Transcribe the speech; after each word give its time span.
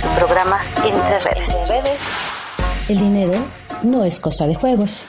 su 0.00 0.08
programa 0.10 0.58
Entre 0.84 1.18
Redes. 1.18 2.00
El 2.88 2.98
dinero 2.98 3.32
no 3.82 4.04
es 4.04 4.20
cosa 4.20 4.46
de 4.46 4.54
juegos. 4.54 5.06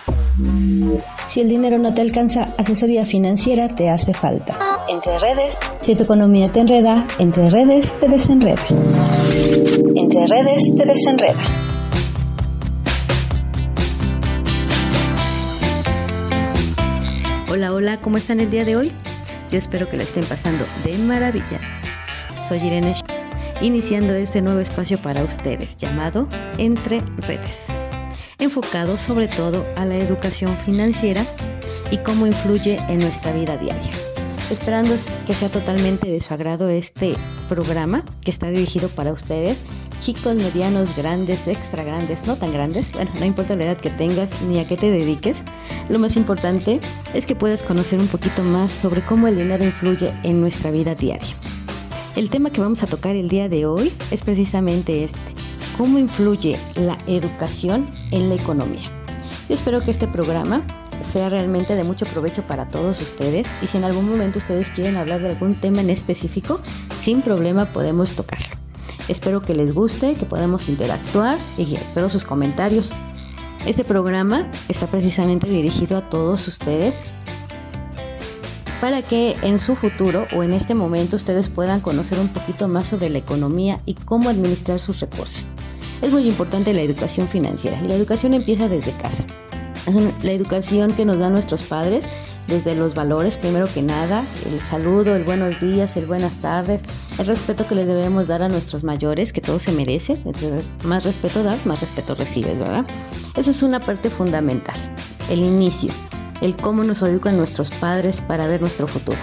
Si 1.28 1.42
el 1.42 1.50
dinero 1.50 1.77
no 1.77 1.93
te 1.93 2.01
alcanza, 2.01 2.45
asesoría 2.58 3.05
financiera 3.05 3.67
te 3.67 3.89
hace 3.89 4.13
falta. 4.13 4.58
Entre 4.87 5.19
Redes. 5.19 5.59
Si 5.81 5.95
tu 5.95 6.03
economía 6.03 6.50
te 6.51 6.61
enreda, 6.61 7.05
entre 7.19 7.50
redes 7.50 7.97
te 8.00 8.07
desenreda. 8.07 8.61
Entre 9.95 10.27
Redes 10.27 10.73
te 10.75 10.86
desenreda. 10.86 11.43
Hola, 17.51 17.73
hola, 17.73 17.97
¿cómo 17.97 18.17
están 18.17 18.39
el 18.39 18.49
día 18.49 18.63
de 18.63 18.75
hoy? 18.75 18.91
Yo 19.51 19.57
espero 19.57 19.89
que 19.89 19.97
la 19.97 20.04
estén 20.04 20.25
pasando 20.25 20.65
de 20.83 20.97
maravilla. 20.97 21.59
Soy 22.47 22.59
Irene, 22.59 22.95
iniciando 23.61 24.13
este 24.13 24.41
nuevo 24.41 24.59
espacio 24.59 25.01
para 25.01 25.23
ustedes 25.23 25.77
llamado 25.77 26.27
Entre 26.57 27.02
Redes, 27.17 27.65
enfocado 28.38 28.98
sobre 28.98 29.27
todo 29.27 29.65
a 29.75 29.85
la 29.85 29.95
educación 29.98 30.55
financiera 30.57 31.25
y 31.89 31.98
cómo 31.98 32.27
influye 32.27 32.77
en 32.88 32.99
nuestra 32.99 33.31
vida 33.31 33.57
diaria. 33.57 33.91
Esperando 34.51 34.95
que 35.25 35.34
sea 35.34 35.49
totalmente 35.49 36.07
de 36.07 36.21
su 36.21 36.34
agrado 36.34 36.70
este 36.70 37.15
programa 37.49 38.03
que 38.23 38.31
está 38.31 38.49
dirigido 38.49 38.89
para 38.89 39.12
ustedes, 39.12 39.57
chicos, 39.99 40.35
medianos, 40.35 40.95
grandes, 40.95 41.48
extra 41.48 41.84
grandes, 41.84 42.26
no 42.27 42.35
tan 42.35 42.53
grandes, 42.53 42.93
bueno, 42.93 43.12
no 43.20 43.26
importa 43.26 43.55
la 43.55 43.65
edad 43.65 43.77
que 43.77 43.89
tengas 43.89 44.29
ni 44.43 44.59
a 44.59 44.67
qué 44.67 44.77
te 44.77 44.91
dediques, 44.91 45.37
lo 45.89 45.99
más 45.99 46.15
importante 46.15 46.79
es 47.13 47.26
que 47.26 47.35
puedas 47.35 47.63
conocer 47.63 47.99
un 47.99 48.07
poquito 48.07 48.43
más 48.43 48.71
sobre 48.71 49.01
cómo 49.01 49.27
el 49.27 49.37
dinero 49.37 49.63
influye 49.63 50.13
en 50.23 50.41
nuestra 50.41 50.70
vida 50.70 50.95
diaria. 50.95 51.35
El 52.17 52.31
tema 52.31 52.49
que 52.49 52.62
vamos 52.62 52.81
a 52.81 52.88
tocar 52.88 53.16
el 53.16 53.30
día 53.30 53.48
de 53.48 53.67
hoy 53.67 53.94
es 54.09 54.23
precisamente 54.23 55.03
este, 55.03 55.20
cómo 55.77 55.99
influye 55.99 56.57
la 56.73 56.98
educación 57.05 57.85
en 58.10 58.29
la 58.29 58.34
economía. 58.34 58.90
Yo 59.48 59.54
espero 59.54 59.82
que 59.84 59.91
este 59.91 60.07
programa 60.07 60.63
sea 61.13 61.29
realmente 61.29 61.76
de 61.76 61.84
mucho 61.84 62.07
provecho 62.07 62.41
para 62.41 62.70
todos 62.70 62.99
ustedes 63.01 63.45
y 63.62 63.68
si 63.68 63.77
en 63.77 63.84
algún 63.84 64.10
momento 64.10 64.40
ustedes 64.40 64.68
quieren 64.70 64.98
hablar 64.98 65.22
de 65.22 65.30
algún 65.30 65.54
tema 65.54 65.82
en 65.82 65.92
específico, 65.92 66.60
sin 67.00 67.22
problema 67.22 67.66
podemos 67.66 68.14
tocarlo. 68.14 68.48
Espero 69.08 69.44
que 69.44 69.54
les 69.54 69.72
guste, 69.72 70.16
que 70.16 70.26
podamos 70.26 70.70
interactuar 70.70 71.38
y 71.56 71.76
espero 71.76 72.10
sus 72.10 72.23
comentarios. 72.23 72.92
Este 73.68 73.84
programa 73.84 74.50
está 74.70 74.88
precisamente 74.88 75.48
dirigido 75.48 76.00
a 76.00 76.10
todos 76.10 76.48
ustedes 76.48 76.95
para 78.81 79.02
que 79.02 79.36
en 79.42 79.59
su 79.59 79.75
futuro 79.75 80.28
o 80.36 80.44
en 80.44 80.53
este 80.53 80.75
momento 80.75 81.16
ustedes 81.16 81.50
puedan 81.50 81.81
conocer 81.81 82.20
un 82.20 82.30
poquito 82.30 82.67
más 82.67 82.88
sobre 82.88 83.09
la 83.09 83.17
economía 83.17 83.80
y 83.86 83.95
cómo 83.95 84.30
administrar 84.30 84.80
sus 84.80 85.00
recursos. 85.00 85.45
Es 86.02 86.11
muy 86.11 86.28
importante 86.28 86.73
la 86.73 86.81
educación 86.81 87.28
financiera 87.28 87.80
y 87.83 87.88
la 87.88 87.95
educación 87.95 88.33
empieza 88.33 88.70
desde 88.70 88.92
casa. 88.92 89.25
la 90.22 90.31
educación 90.31 90.94
que 90.94 91.05
nos 91.05 91.17
dan 91.17 91.33
nuestros 91.33 91.64
padres 91.64 92.05
desde 92.48 92.75
los 92.75 92.94
valores, 92.94 93.38
primero 93.38 93.67
que 93.73 93.81
nada, 93.81 94.23
el 94.45 94.59
saludo, 94.61 95.16
el 95.16 95.23
buenos 95.23 95.59
días, 95.59 95.98
el 95.98 96.05
buenas 96.05 96.33
tardes, 96.39 96.81
el 97.17 97.25
respeto 97.25 97.67
que 97.67 97.75
les 97.75 97.88
debemos 97.88 98.28
dar 98.28 98.42
a 98.42 98.50
nuestros 98.50 98.83
mayores, 98.83 99.33
que 99.33 99.42
todo 99.42 99.59
se 99.59 99.72
merece, 99.72 100.17
más 100.83 101.03
respeto 101.03 101.44
das, 101.44 101.66
más 101.66 101.81
respeto 101.81 102.16
recibes, 102.16 102.58
¿verdad? 102.59 102.86
Eso 103.36 103.52
es 103.52 103.64
una 103.64 103.80
parte 103.80 104.09
fundamental, 104.09 104.75
el 105.30 105.39
inicio 105.39 105.92
el 106.42 106.56
cómo 106.56 106.84
nos 106.84 107.02
educan 107.02 107.38
nuestros 107.38 107.70
padres 107.72 108.22
para 108.22 108.48
ver 108.48 108.62
nuestro 108.62 108.88
futuro. 108.88 109.18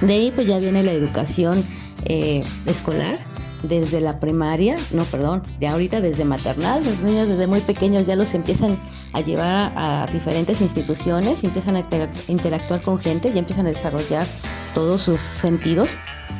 De 0.00 0.12
ahí 0.12 0.32
pues 0.34 0.46
ya 0.46 0.58
viene 0.58 0.82
la 0.82 0.92
educación 0.92 1.64
eh, 2.04 2.42
escolar, 2.66 3.18
desde 3.62 4.00
la 4.00 4.20
primaria, 4.20 4.76
no, 4.92 5.04
perdón, 5.04 5.42
de 5.58 5.66
ahorita 5.66 6.00
desde 6.00 6.24
maternal, 6.24 6.84
los 6.84 7.00
niños 7.00 7.28
desde 7.28 7.46
muy 7.46 7.60
pequeños 7.60 8.06
ya 8.06 8.14
los 8.16 8.34
empiezan 8.34 8.78
a 9.12 9.20
llevar 9.20 9.72
a, 9.74 10.06
diferentes 10.12 10.60
instituciones, 10.60 11.42
empiezan 11.42 11.76
a 11.76 11.84
interactuar 12.28 12.80
con 12.80 12.98
gente, 12.98 13.32
ya 13.32 13.40
empiezan 13.40 13.66
a 13.66 13.70
desarrollar 13.70 14.26
todos 14.74 15.02
sus 15.02 15.20
sentidos. 15.20 15.90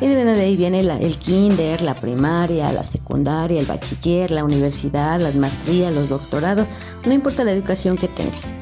Y 0.01 0.07
de 0.07 0.31
ahí 0.31 0.57
viene 0.57 0.81
el 0.81 1.19
kinder, 1.19 1.83
la 1.83 1.95
primaria, 1.95 2.73
la 2.73 2.85
secundaria, 2.85 3.59
el 3.59 3.67
bachiller, 3.67 4.31
la 4.31 4.45
universidad, 4.45 5.21
las 5.21 5.35
maestrías, 5.35 5.93
los 5.93 6.09
doctorados, 6.09 6.69
no 7.05 7.13
importa 7.13 7.43
la 7.43 7.51
educación 7.51 7.97
que 7.97 8.07
tengas 8.07 8.58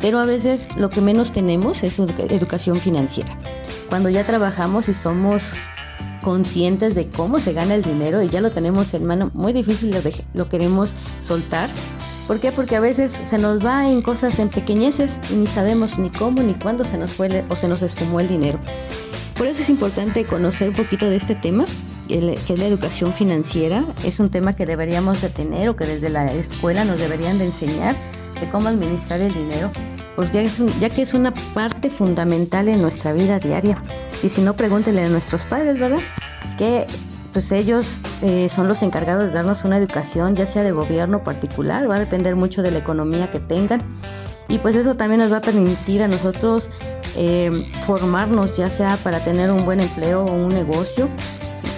pero 0.00 0.18
a 0.18 0.26
veces 0.26 0.66
lo 0.76 0.90
que 0.90 1.00
menos 1.00 1.32
tenemos 1.32 1.82
es 1.82 1.98
educación 1.98 2.76
financiera. 2.76 3.36
Cuando 3.88 4.08
ya 4.08 4.24
trabajamos 4.24 4.88
y 4.88 4.94
somos 4.94 5.52
conscientes 6.22 6.94
de 6.94 7.08
cómo 7.08 7.38
se 7.38 7.52
gana 7.52 7.76
el 7.76 7.82
dinero 7.82 8.20
y 8.22 8.28
ya 8.28 8.40
lo 8.40 8.50
tenemos 8.50 8.92
en 8.94 9.04
mano, 9.04 9.30
muy 9.32 9.52
difícil 9.52 9.94
lo, 10.34 10.48
queremos 10.48 10.94
soltar. 11.20 11.70
¿Por 12.26 12.40
qué? 12.40 12.50
Porque 12.50 12.74
a 12.74 12.80
veces 12.80 13.12
se 13.30 13.38
nos 13.38 13.64
va 13.64 13.88
en 13.88 14.02
cosas, 14.02 14.40
en 14.40 14.48
pequeñeces 14.48 15.14
y 15.30 15.34
ni 15.34 15.46
sabemos 15.46 15.98
ni 15.98 16.10
cómo 16.10 16.42
ni 16.42 16.54
cuándo 16.54 16.84
se 16.84 16.98
nos 16.98 17.12
fue 17.12 17.44
o 17.48 17.54
se 17.54 17.68
nos 17.68 17.82
esfumó 17.82 18.18
el 18.18 18.26
dinero. 18.26 18.58
Por 19.38 19.46
eso 19.46 19.62
es 19.62 19.68
importante 19.68 20.24
conocer 20.24 20.70
un 20.70 20.74
poquito 20.74 21.08
de 21.08 21.16
este 21.16 21.36
tema, 21.36 21.64
que 22.08 22.40
es 22.48 22.58
la 22.58 22.66
educación 22.66 23.12
financiera. 23.12 23.84
Es 24.04 24.18
un 24.18 24.30
tema 24.30 24.56
que 24.56 24.66
deberíamos 24.66 25.22
de 25.22 25.28
tener 25.28 25.68
o 25.68 25.76
que 25.76 25.84
desde 25.84 26.08
la 26.08 26.26
escuela 26.32 26.84
nos 26.84 26.98
deberían 26.98 27.38
de 27.38 27.44
enseñar 27.44 27.94
de 28.40 28.48
cómo 28.50 28.68
administrar 28.68 29.20
el 29.20 29.32
dinero, 29.32 29.70
porque 30.14 30.48
ya, 30.80 30.88
que 30.88 31.02
es 31.02 31.14
una 31.14 31.32
parte 31.54 31.90
fundamental 31.90 32.68
en 32.68 32.80
nuestra 32.80 33.12
vida 33.12 33.38
diaria. 33.38 33.82
Y 34.22 34.30
si 34.30 34.40
no, 34.40 34.54
pregúntenle 34.56 35.04
a 35.04 35.08
nuestros 35.08 35.44
padres, 35.44 35.78
¿verdad? 35.78 36.00
Que 36.58 36.86
pues 37.32 37.52
ellos 37.52 37.86
eh, 38.22 38.48
son 38.48 38.66
los 38.66 38.82
encargados 38.82 39.24
de 39.24 39.30
darnos 39.30 39.64
una 39.64 39.76
educación, 39.76 40.34
ya 40.34 40.46
sea 40.46 40.62
de 40.62 40.72
gobierno 40.72 41.22
particular, 41.22 41.88
va 41.90 41.96
a 41.96 42.00
depender 42.00 42.34
mucho 42.34 42.62
de 42.62 42.70
la 42.70 42.78
economía 42.78 43.30
que 43.30 43.40
tengan. 43.40 43.82
Y 44.48 44.58
pues 44.58 44.74
eso 44.76 44.94
también 44.94 45.20
nos 45.20 45.30
va 45.32 45.38
a 45.38 45.40
permitir 45.42 46.02
a 46.02 46.08
nosotros 46.08 46.68
eh, 47.16 47.50
formarnos, 47.86 48.56
ya 48.56 48.68
sea 48.68 48.96
para 48.98 49.20
tener 49.20 49.50
un 49.50 49.64
buen 49.64 49.80
empleo 49.80 50.24
o 50.24 50.32
un 50.32 50.48
negocio, 50.48 51.08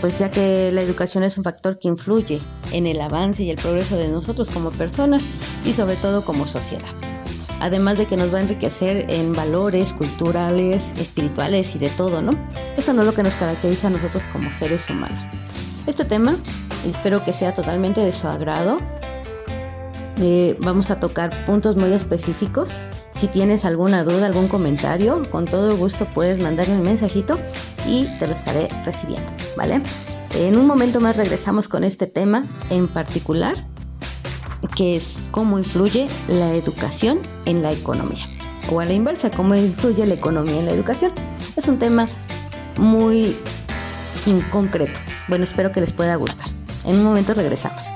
pues 0.01 0.19
ya 0.19 0.31
que 0.31 0.71
la 0.73 0.83
educación 0.83 1.25
es 1.25 1.37
un 1.39 1.45
factor 1.45 1.79
que 1.79 1.89
influye 1.89 2.41
en 2.73 2.87
el 2.87 3.01
avance 3.01 3.43
y 3.43 3.51
el 3.51 3.57
progreso 3.57 3.97
de 3.97 4.09
nosotros 4.09 4.49
como 4.51 4.71
personas 4.71 5.23
y 5.65 5.73
sobre 5.73 5.97
todo 5.97 6.25
como 6.25 6.47
sociedad. 6.47 6.89
Además 7.61 7.99
de 7.99 8.07
que 8.07 8.17
nos 8.17 8.33
va 8.33 8.39
a 8.39 8.43
enriquecer 8.43 9.07
en 9.11 9.33
valores 9.33 9.93
culturales, 9.93 10.83
espirituales 10.97 11.75
y 11.75 11.79
de 11.79 11.89
todo, 11.91 12.23
¿no? 12.23 12.33
Esto 12.77 12.93
no 12.93 13.01
es 13.01 13.07
lo 13.07 13.15
que 13.15 13.25
nos 13.25 13.35
caracteriza 13.35 13.89
a 13.89 13.91
nosotros 13.91 14.23
como 14.33 14.51
seres 14.53 14.89
humanos. 14.89 15.25
Este 15.87 16.05
tema 16.05 16.37
espero 16.87 17.25
que 17.25 17.33
sea 17.33 17.53
totalmente 17.53 18.01
de 18.01 18.13
su 18.13 18.29
agrado. 18.29 18.79
Eh, 20.21 20.57
vamos 20.61 20.91
a 20.91 20.99
tocar 21.01 21.31
puntos 21.47 21.77
muy 21.77 21.93
específicos. 21.93 22.71
Si 23.15 23.29
tienes 23.29 23.65
alguna 23.65 24.05
duda, 24.05 24.27
algún 24.27 24.49
comentario, 24.49 25.23
con 25.31 25.45
todo 25.45 25.77
gusto 25.77 26.07
puedes 26.15 26.41
mandarme 26.41 26.75
un 26.77 26.83
mensajito 26.83 27.39
y 27.87 28.07
te 28.19 28.27
lo 28.27 28.35
estaré 28.35 28.69
recibiendo, 28.85 29.29
¿vale? 29.57 29.81
En 30.35 30.57
un 30.57 30.67
momento 30.67 31.01
más 31.01 31.17
regresamos 31.17 31.69
con 31.69 31.85
este 31.85 32.07
tema 32.07 32.47
en 32.71 32.87
particular 32.87 33.57
que 34.77 34.97
es 34.97 35.05
cómo 35.31 35.59
influye 35.59 36.09
la 36.29 36.55
educación 36.55 37.19
en 37.45 37.63
la 37.63 37.73
economía. 37.73 38.25
O 38.71 38.81
a 38.81 38.85
la 38.85 38.93
inversa, 38.93 39.31
cómo 39.31 39.55
influye 39.55 40.07
la 40.07 40.15
economía 40.15 40.59
en 40.59 40.67
la 40.67 40.73
educación. 40.73 41.13
Es 41.57 41.67
un 41.69 41.79
tema 41.79 42.07
muy 42.77 43.37
concreto. 44.51 44.99
Bueno, 45.29 45.45
espero 45.45 45.73
que 45.73 45.81
les 45.81 45.93
pueda 45.93 46.17
gustar. 46.17 46.49
En 46.85 46.97
un 46.97 47.05
momento 47.05 47.35
regresamos. 47.35 47.88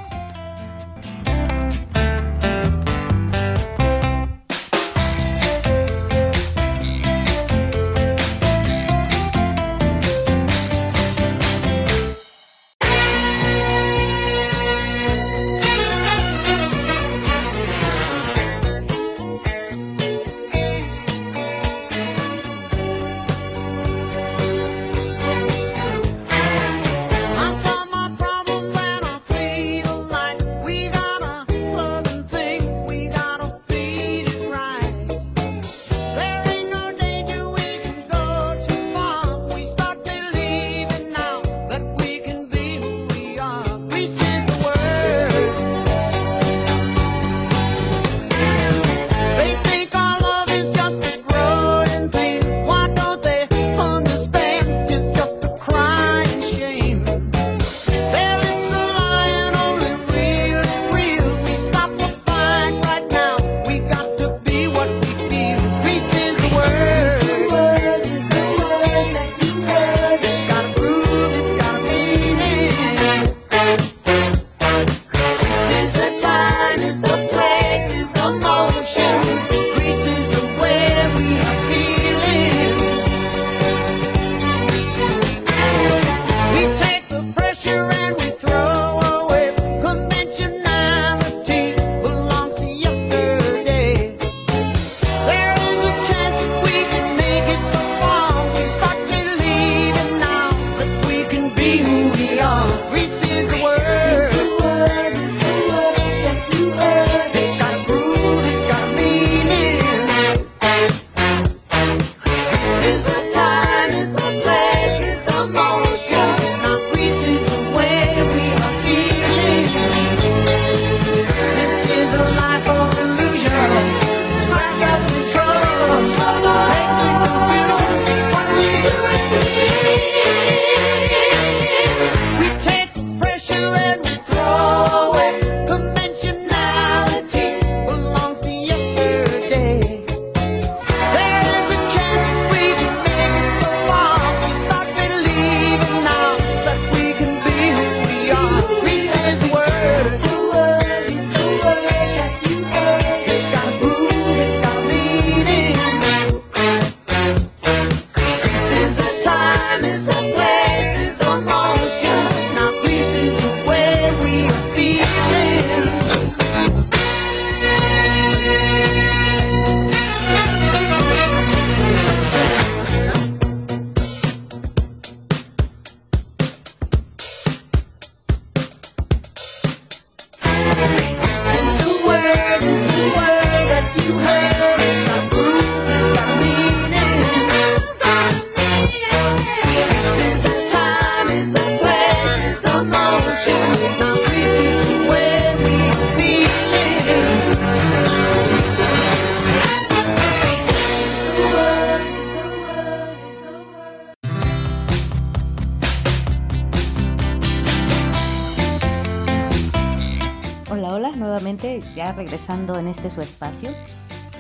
En 212.53 212.87
este 212.87 213.09
su 213.09 213.23
espacio, 213.23 213.71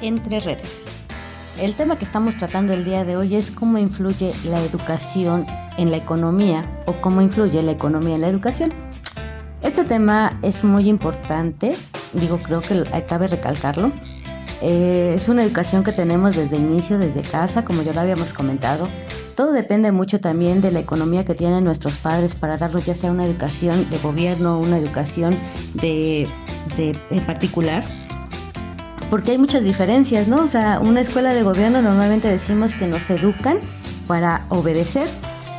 entre 0.02 0.38
redes. 0.40 0.68
El 1.58 1.72
tema 1.72 1.96
que 1.96 2.04
estamos 2.04 2.36
tratando 2.36 2.74
el 2.74 2.84
día 2.84 3.04
de 3.04 3.16
hoy 3.16 3.36
es 3.36 3.50
cómo 3.50 3.78
influye 3.78 4.34
la 4.44 4.60
educación 4.60 5.46
en 5.78 5.90
la 5.90 5.96
economía 5.96 6.62
o 6.84 6.92
cómo 6.92 7.22
influye 7.22 7.62
la 7.62 7.72
economía 7.72 8.16
en 8.16 8.20
la 8.20 8.28
educación. 8.28 8.70
Este 9.62 9.84
tema 9.84 10.38
es 10.42 10.62
muy 10.62 10.90
importante, 10.90 11.74
digo, 12.12 12.36
creo 12.36 12.60
que 12.60 12.84
cabe 13.08 13.28
recalcarlo. 13.28 13.90
Eh, 14.60 15.14
es 15.16 15.28
una 15.30 15.42
educación 15.42 15.82
que 15.82 15.92
tenemos 15.92 16.36
desde 16.36 16.56
inicio, 16.56 16.98
desde 16.98 17.22
casa, 17.22 17.64
como 17.64 17.80
ya 17.80 17.94
lo 17.94 18.00
habíamos 18.00 18.34
comentado. 18.34 18.88
Todo 19.36 19.52
depende 19.52 19.92
mucho 19.92 20.20
también 20.20 20.60
de 20.60 20.70
la 20.70 20.80
economía 20.80 21.24
que 21.24 21.34
tienen 21.34 21.64
nuestros 21.64 21.96
padres 21.96 22.34
para 22.34 22.58
darlos 22.58 22.84
ya 22.84 22.94
sea 22.94 23.10
una 23.10 23.24
educación 23.24 23.88
de 23.90 23.98
gobierno, 23.98 24.58
una 24.58 24.78
educación 24.78 25.36
de 25.74 26.28
de, 26.76 26.96
en 27.10 27.26
particular, 27.26 27.84
porque 29.10 29.32
hay 29.32 29.38
muchas 29.38 29.62
diferencias, 29.62 30.28
¿no? 30.28 30.42
O 30.42 30.48
sea, 30.48 30.80
una 30.80 31.00
escuela 31.00 31.34
de 31.34 31.42
gobierno 31.42 31.82
normalmente 31.82 32.28
decimos 32.28 32.74
que 32.74 32.86
nos 32.86 33.08
educan 33.10 33.58
para 34.06 34.46
obedecer 34.48 35.08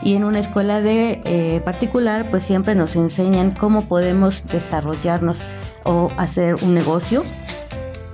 y 0.01 0.15
en 0.15 0.23
una 0.23 0.39
escuela 0.39 0.81
de 0.81 1.21
eh, 1.25 1.61
particular 1.63 2.29
pues 2.29 2.43
siempre 2.43 2.75
nos 2.75 2.95
enseñan 2.95 3.51
cómo 3.51 3.85
podemos 3.85 4.43
desarrollarnos 4.51 5.39
o 5.83 6.09
hacer 6.17 6.55
un 6.63 6.73
negocio. 6.73 7.23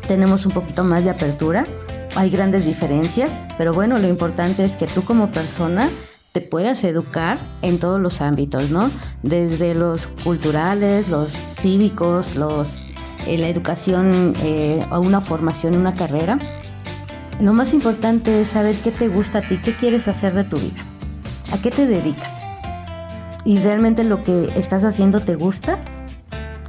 Tenemos 0.07 0.45
un 0.45 0.51
poquito 0.51 0.83
más 0.83 1.03
de 1.03 1.11
apertura, 1.11 1.63
hay 2.15 2.29
grandes 2.29 2.65
diferencias, 2.65 3.31
pero 3.57 3.73
bueno, 3.73 3.97
lo 3.97 4.07
importante 4.07 4.65
es 4.65 4.75
que 4.75 4.87
tú 4.87 5.03
como 5.03 5.29
persona 5.29 5.89
te 6.31 6.41
puedas 6.41 6.83
educar 6.83 7.39
en 7.61 7.79
todos 7.79 7.99
los 7.99 8.21
ámbitos, 8.21 8.69
¿no? 8.69 8.91
Desde 9.23 9.73
los 9.73 10.07
culturales, 10.23 11.09
los 11.09 11.31
cívicos, 11.59 12.35
los, 12.35 12.67
eh, 13.27 13.37
la 13.37 13.49
educación 13.49 14.33
eh, 14.43 14.85
o 14.91 14.99
una 14.99 15.21
formación, 15.21 15.75
una 15.75 15.93
carrera. 15.93 16.37
Lo 17.39 17.53
más 17.53 17.73
importante 17.73 18.41
es 18.41 18.49
saber 18.49 18.75
qué 18.75 18.91
te 18.91 19.07
gusta 19.07 19.39
a 19.39 19.41
ti, 19.41 19.57
qué 19.63 19.73
quieres 19.73 20.07
hacer 20.07 20.33
de 20.33 20.43
tu 20.43 20.57
vida, 20.57 20.83
a 21.51 21.57
qué 21.61 21.71
te 21.71 21.87
dedicas. 21.87 22.37
Y 23.45 23.57
realmente 23.59 24.03
lo 24.03 24.23
que 24.23 24.51
estás 24.55 24.83
haciendo 24.83 25.21
te 25.21 25.35
gusta. 25.35 25.79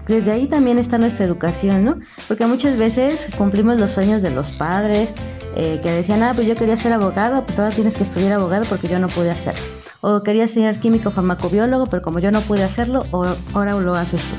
Desde 0.06 0.32
ahí 0.32 0.46
también 0.46 0.78
está 0.78 0.96
nuestra 0.96 1.24
educación, 1.24 1.84
¿no? 1.84 1.98
Porque 2.26 2.46
muchas 2.46 2.78
veces 2.78 3.28
cumplimos 3.36 3.78
los 3.78 3.90
sueños 3.90 4.22
de 4.22 4.30
los 4.30 4.52
padres, 4.52 5.10
eh, 5.56 5.80
que 5.82 5.90
decían, 5.90 6.22
ah, 6.22 6.32
pues 6.34 6.46
yo 6.46 6.54
quería 6.54 6.76
ser 6.76 6.92
abogado, 6.92 7.42
pues 7.44 7.58
ahora 7.58 7.74
tienes 7.74 7.96
que 7.96 8.04
estudiar 8.04 8.32
abogado 8.32 8.64
porque 8.68 8.88
yo 8.88 8.98
no 8.98 9.08
pude 9.08 9.30
hacerlo. 9.30 9.62
O 10.00 10.22
quería 10.22 10.48
ser 10.48 10.80
químico 10.80 11.10
farmacobiólogo, 11.10 11.86
pero 11.86 12.02
como 12.02 12.18
yo 12.20 12.30
no 12.30 12.40
pude 12.40 12.64
hacerlo, 12.64 13.04
ahora 13.52 13.74
lo 13.74 13.94
haces 13.94 14.20
tú. 14.22 14.36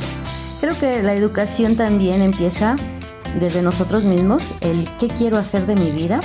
Creo 0.59 0.77
que 0.79 1.03
la 1.03 1.13
educación 1.13 1.75
también 1.75 2.21
empieza 2.21 2.75
desde 3.39 3.61
nosotros 3.61 4.03
mismos, 4.03 4.43
el 4.61 4.87
qué 4.99 5.07
quiero 5.07 5.37
hacer 5.37 5.65
de 5.65 5.75
mi 5.75 5.91
vida, 5.91 6.19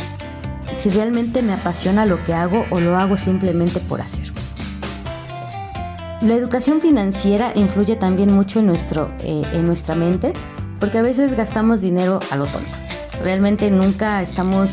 si 0.78 0.90
realmente 0.90 1.42
me 1.42 1.52
apasiona 1.52 2.06
lo 2.06 2.22
que 2.24 2.34
hago 2.34 2.64
o 2.70 2.80
lo 2.80 2.96
hago 2.96 3.16
simplemente 3.16 3.80
por 3.80 4.00
hacer. 4.00 4.32
La 6.22 6.34
educación 6.34 6.80
financiera 6.80 7.52
influye 7.54 7.96
también 7.96 8.32
mucho 8.32 8.60
en, 8.60 8.66
nuestro, 8.66 9.10
eh, 9.20 9.42
en 9.52 9.66
nuestra 9.66 9.94
mente, 9.94 10.32
porque 10.80 10.98
a 10.98 11.02
veces 11.02 11.36
gastamos 11.36 11.80
dinero 11.80 12.20
a 12.30 12.36
lo 12.36 12.46
tonto. 12.46 12.85
Realmente 13.23 13.70
nunca 13.70 14.23
estamos 14.23 14.73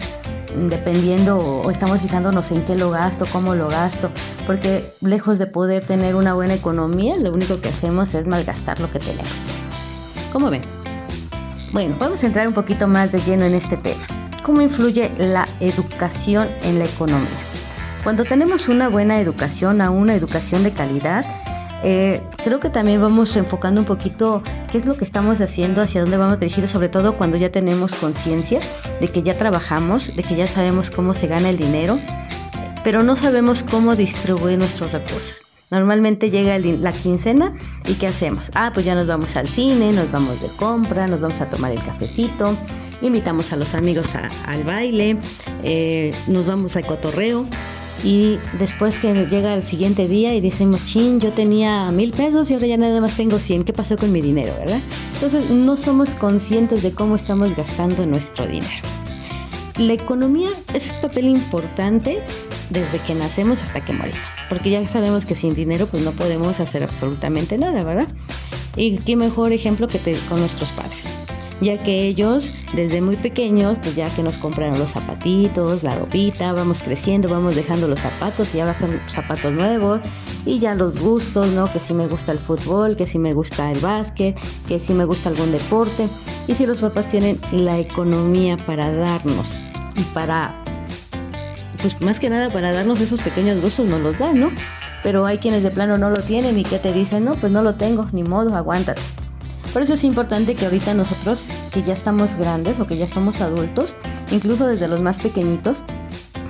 dependiendo 0.70 1.38
o 1.38 1.72
estamos 1.72 2.02
fijándonos 2.02 2.52
en 2.52 2.64
qué 2.64 2.76
lo 2.76 2.92
gasto, 2.92 3.26
cómo 3.32 3.56
lo 3.56 3.70
gasto, 3.70 4.10
porque 4.46 4.86
lejos 5.02 5.40
de 5.40 5.48
poder 5.48 5.86
tener 5.86 6.16
una 6.16 6.34
buena 6.34 6.54
economía, 6.54 7.18
lo 7.18 7.34
único 7.34 7.60
que 7.62 7.70
hacemos 7.70 8.14
es 8.14 8.26
malgastar 8.28 8.80
lo 8.80 8.92
que 8.92 9.00
tenemos. 9.00 9.32
¿Cómo 10.32 10.50
ven? 10.50 10.62
Bueno, 11.72 11.96
vamos 12.00 12.24
a 12.24 12.28
entrar 12.28 12.48
un 12.48 12.54
poquito 12.54 12.88
más 12.88 13.12
de 13.12 13.20
lleno 13.22 13.46
en 13.46 13.56
este 13.56 13.78
tema. 13.78 14.06
¿Cómo 14.44 14.62
influye 14.62 15.12
la 15.18 15.48
educación 15.60 16.48
en 16.64 16.80
la 16.80 16.86
economía? 16.86 17.28
Cuando 18.04 18.26
tenemos 18.26 18.68
una 18.68 18.90
buena 18.90 19.20
educación, 19.20 19.82
a 19.82 19.90
una 19.90 20.14
educación 20.14 20.64
de 20.64 20.72
calidad, 20.72 21.26
eh, 21.84 22.22
creo 22.44 22.60
que 22.60 22.70
también 22.70 23.02
vamos 23.02 23.36
enfocando 23.36 23.82
un 23.82 23.88
poquito 23.88 24.42
qué 24.72 24.78
es 24.78 24.86
lo 24.86 24.96
que 24.96 25.04
estamos 25.04 25.42
haciendo, 25.42 25.82
hacia 25.82 26.02
dónde 26.02 26.18
vamos 26.18 26.40
dirigidos, 26.40 26.72
sobre 26.72 26.90
todo 26.90 27.18
cuando 27.18 27.36
ya 27.38 27.52
tenemos 27.52 27.92
conciencia 27.94 28.60
de 29.02 29.08
que 29.10 29.22
ya 29.22 29.38
trabajamos, 29.38 30.16
de 30.16 30.24
que 30.24 30.36
ya 30.36 30.48
sabemos 30.48 30.90
cómo 30.90 31.14
se 31.14 31.28
gana 31.28 31.50
el 31.50 31.58
dinero, 31.58 32.00
pero 32.84 33.04
no 33.04 33.16
sabemos 33.16 33.64
cómo 33.64 33.96
distribuir 33.96 34.58
nuestros 34.58 34.92
recursos. 34.94 35.44
Normalmente 35.72 36.30
llega 36.30 36.60
la 36.60 36.92
quincena 36.92 37.54
y 37.88 37.96
¿qué 37.96 38.08
hacemos? 38.08 38.52
Ah, 38.54 38.72
pues 38.74 38.86
ya 38.86 38.94
nos 38.94 39.08
vamos 39.08 39.36
al 39.36 39.48
cine, 39.48 39.92
nos 39.92 40.12
vamos 40.12 40.40
de 40.42 40.48
compra, 40.56 41.08
nos 41.08 41.20
vamos 41.20 41.42
a 41.42 41.50
tomar 41.50 41.72
el 41.72 41.82
cafecito, 41.82 42.56
invitamos 43.02 43.52
a 43.52 43.56
los 43.56 43.74
amigos 43.74 44.06
al 44.46 44.64
baile, 44.64 45.18
eh, 45.64 46.14
nos 46.28 46.46
vamos 46.46 46.76
al 46.76 46.86
cotorreo 46.86 47.48
y 48.04 48.38
después 48.60 48.98
que 48.98 49.14
llega 49.28 49.54
el 49.54 49.66
siguiente 49.66 50.08
día 50.08 50.34
y 50.34 50.42
decimos, 50.42 50.84
chin, 50.86 51.20
yo 51.20 51.30
tenía 51.32 51.90
mil 51.92 52.12
pesos 52.12 52.50
y 52.50 52.54
ahora 52.54 52.68
ya 52.68 52.78
nada 52.78 53.00
más 53.00 53.16
tengo 53.16 53.40
100, 53.40 53.64
¿qué 53.64 53.74
pasó 53.74 53.98
con 53.98 54.12
mi 54.12 54.22
dinero, 54.22 54.54
verdad? 54.60 54.82
Entonces 55.14 55.52
no 55.52 55.78
somos 55.78 56.16
conscientes 56.16 56.82
de 56.84 56.92
cómo 56.92 57.16
estamos 57.16 57.56
gastando 57.56 58.06
nuestro 58.06 58.46
dinero. 58.46 58.88
La 59.78 59.94
economía 59.94 60.50
es 60.74 60.92
un 60.92 61.02
papel 61.02 61.28
importante 61.28 62.20
desde 62.70 63.00
que 63.00 63.16
nacemos 63.16 63.64
hasta 63.64 63.82
que 63.82 63.94
morimos, 63.94 64.20
porque 64.50 64.70
ya 64.70 64.88
sabemos 64.88 65.26
que 65.26 65.36
sin 65.36 65.54
dinero 65.54 65.88
pues 65.88 66.04
no 66.04 66.12
podemos 66.12 66.60
hacer 66.60 66.84
absolutamente 66.84 67.58
nada, 67.58 67.84
¿verdad? 67.84 68.08
Y 68.76 68.98
qué 68.98 69.16
mejor 69.16 69.54
ejemplo 69.54 69.88
que 69.88 70.00
con 70.30 70.40
nuestros 70.40 70.70
padres 70.72 71.23
ya 71.62 71.82
que 71.82 72.08
ellos 72.08 72.54
desde 72.74 73.02
muy 73.02 73.16
pequeños, 73.16 73.78
pues 73.82 73.96
ya 73.96 74.10
que 74.10 74.24
nos 74.24 74.36
compraron 74.36 74.80
los 74.80 74.92
zapatitos, 74.92 75.84
la 75.84 75.96
ropita, 75.96 76.54
vamos 76.54 76.82
creciendo, 76.82 77.30
vamos 77.30 77.56
dejando 77.56 77.88
los 77.88 78.00
zapatos 78.00 78.54
y 78.56 78.60
ahora 78.60 78.78
son 78.78 79.00
zapatos 79.08 79.52
nuevos 79.54 80.02
y 80.46 80.60
ya 80.60 80.76
los 80.76 81.00
gustos, 81.00 81.48
¿no? 81.48 81.66
Que 81.72 81.80
si 81.80 81.94
me 81.94 82.08
gusta 82.08 82.32
el 82.32 82.40
fútbol, 82.40 82.98
que 82.98 83.08
si 83.08 83.20
me 83.20 83.34
gusta 83.34 83.72
el 83.72 83.80
básquet, 83.80 84.38
que 84.68 84.80
si 84.80 84.94
me 84.94 85.06
gusta 85.06 85.30
algún 85.30 85.52
deporte 85.52 86.08
y 86.48 86.56
si 86.56 86.66
los 86.66 86.82
papás 86.82 87.08
tienen 87.08 87.40
la 87.52 87.80
economía 87.80 88.58
para 88.58 88.92
darnos 88.92 89.48
y 89.96 90.02
para, 90.14 90.54
pues 91.82 92.00
más 92.02 92.20
que 92.20 92.30
nada 92.30 92.50
para 92.50 92.74
darnos 92.74 93.00
esos 93.00 93.22
pequeños 93.22 93.62
gustos 93.62 93.86
nos 93.86 94.02
los 94.02 94.18
dan, 94.18 94.40
¿no? 94.40 94.52
Pero 95.02 95.26
hay 95.26 95.38
quienes 95.38 95.64
de 95.64 95.72
plano 95.72 95.98
no 95.98 96.10
lo 96.10 96.22
tienen 96.22 96.58
y 96.58 96.64
que 96.64 96.80
te 96.80 96.94
dicen, 96.94 97.26
no, 97.26 97.36
pues 97.36 97.52
no 97.52 97.62
lo 97.62 97.76
tengo, 97.76 98.08
ni 98.14 98.24
modo, 98.24 98.56
aguántate. 98.56 99.02
Por 99.74 99.82
eso 99.82 99.96
es 99.96 100.04
importante 100.04 100.54
que 100.54 100.66
ahorita 100.66 100.94
nosotros, 100.94 101.44
que 101.72 101.82
ya 101.82 101.94
estamos 101.94 102.36
grandes 102.36 102.80
o 102.80 102.86
que 102.86 102.96
ya 102.96 103.08
somos 103.08 103.42
adultos, 103.42 103.96
incluso 104.30 104.68
desde 104.68 104.88
los 104.88 105.02
más 105.02 105.18
pequeñitos, 105.18 105.84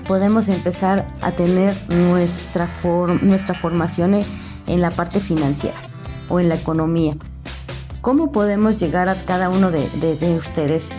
podemos 0.06 0.50
empezar 0.50 1.08
a 1.22 1.32
tener 1.32 1.74
nuestra, 1.90 2.68
nuestra 3.22 3.56
formación 3.56 4.16
en, 4.68 4.82
la 4.82 4.92
parte 4.92 5.22
financiera 5.22 5.78
o 6.28 6.42
en 6.42 6.50
la 6.50 6.56
economía. 6.56 7.14
¿Cómo 8.02 8.34
podemos 8.34 8.82
llegar 8.82 9.08
a 9.08 9.16
cada 9.24 9.50
uno 9.50 9.72
de, 9.72 9.80
ustedes 10.38 10.90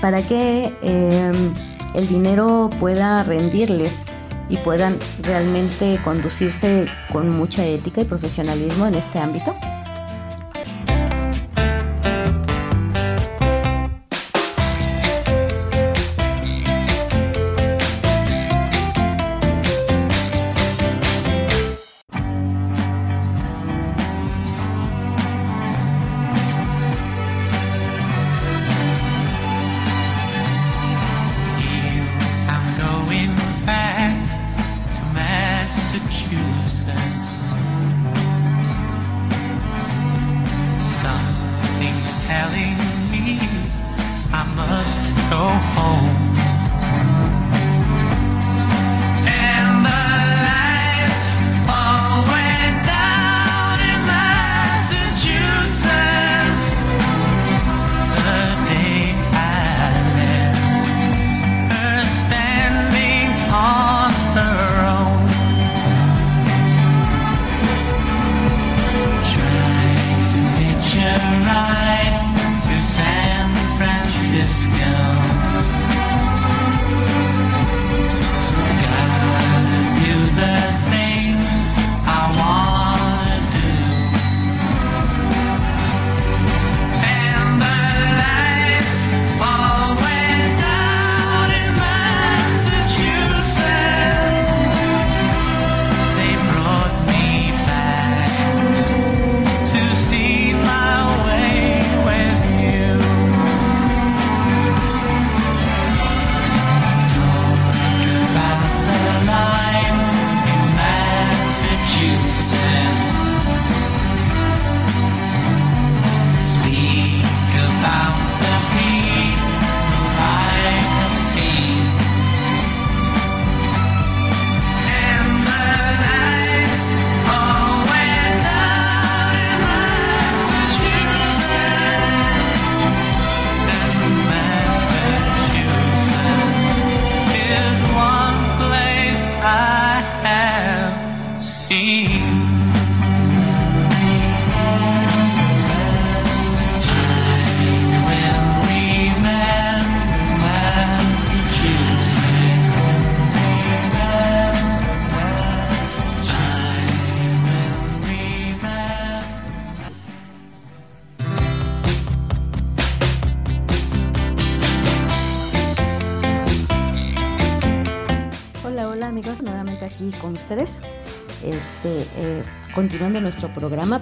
para 0.00 0.22
que 0.22 0.72
em, 0.82 1.52
el 1.94 2.06
dinero 2.06 2.70
pueda 2.78 3.24
rendirles 3.24 3.92
y 4.48 4.56
puedan 4.58 4.98
realmente 5.22 5.98
conducirse 6.04 6.86
con 7.12 7.30
mucha 7.30 7.64
ética 7.64 8.02
y 8.02 8.04
profesionalismo 8.04 8.86
en 8.86 8.94
este 8.94 9.18
ámbito? 9.18 9.52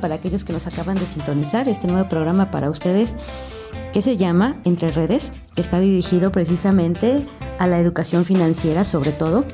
Para 0.01 0.17
aquellos 0.17 0.45
que 0.45 0.53
nos 0.53 0.67
acaban 0.67 0.97
de 0.97 1.07
sintonizar, 1.07 1.69
este 1.69 1.87
nuevo 1.87 2.09
programa 2.09 2.51
para 2.51 2.71
ustedes 2.71 3.15
que 3.93 4.03
se 4.03 4.17
llama 4.17 4.57
Entre 4.65 4.89
Redes, 4.89 5.33
que 5.55 5.63
está 5.63 5.81
dirigido 5.81 6.33
precisamente 6.33 7.27
a 7.59 7.67
la 7.67 7.79
educación 7.79 8.25
financiera 8.25 8.85
sobre 8.85 9.13
todo. 9.13 9.45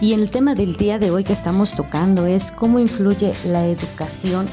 Y 0.00 0.12
el 0.12 0.30
tema 0.30 0.54
del 0.54 0.76
día 0.76 0.98
de 0.98 1.10
hoy 1.10 1.24
que 1.24 1.32
estamos 1.32 1.72
tocando 1.72 2.26
es 2.26 2.50
cómo 2.50 2.78
influye 2.78 3.32
la 3.46 3.66
educación 3.66 4.46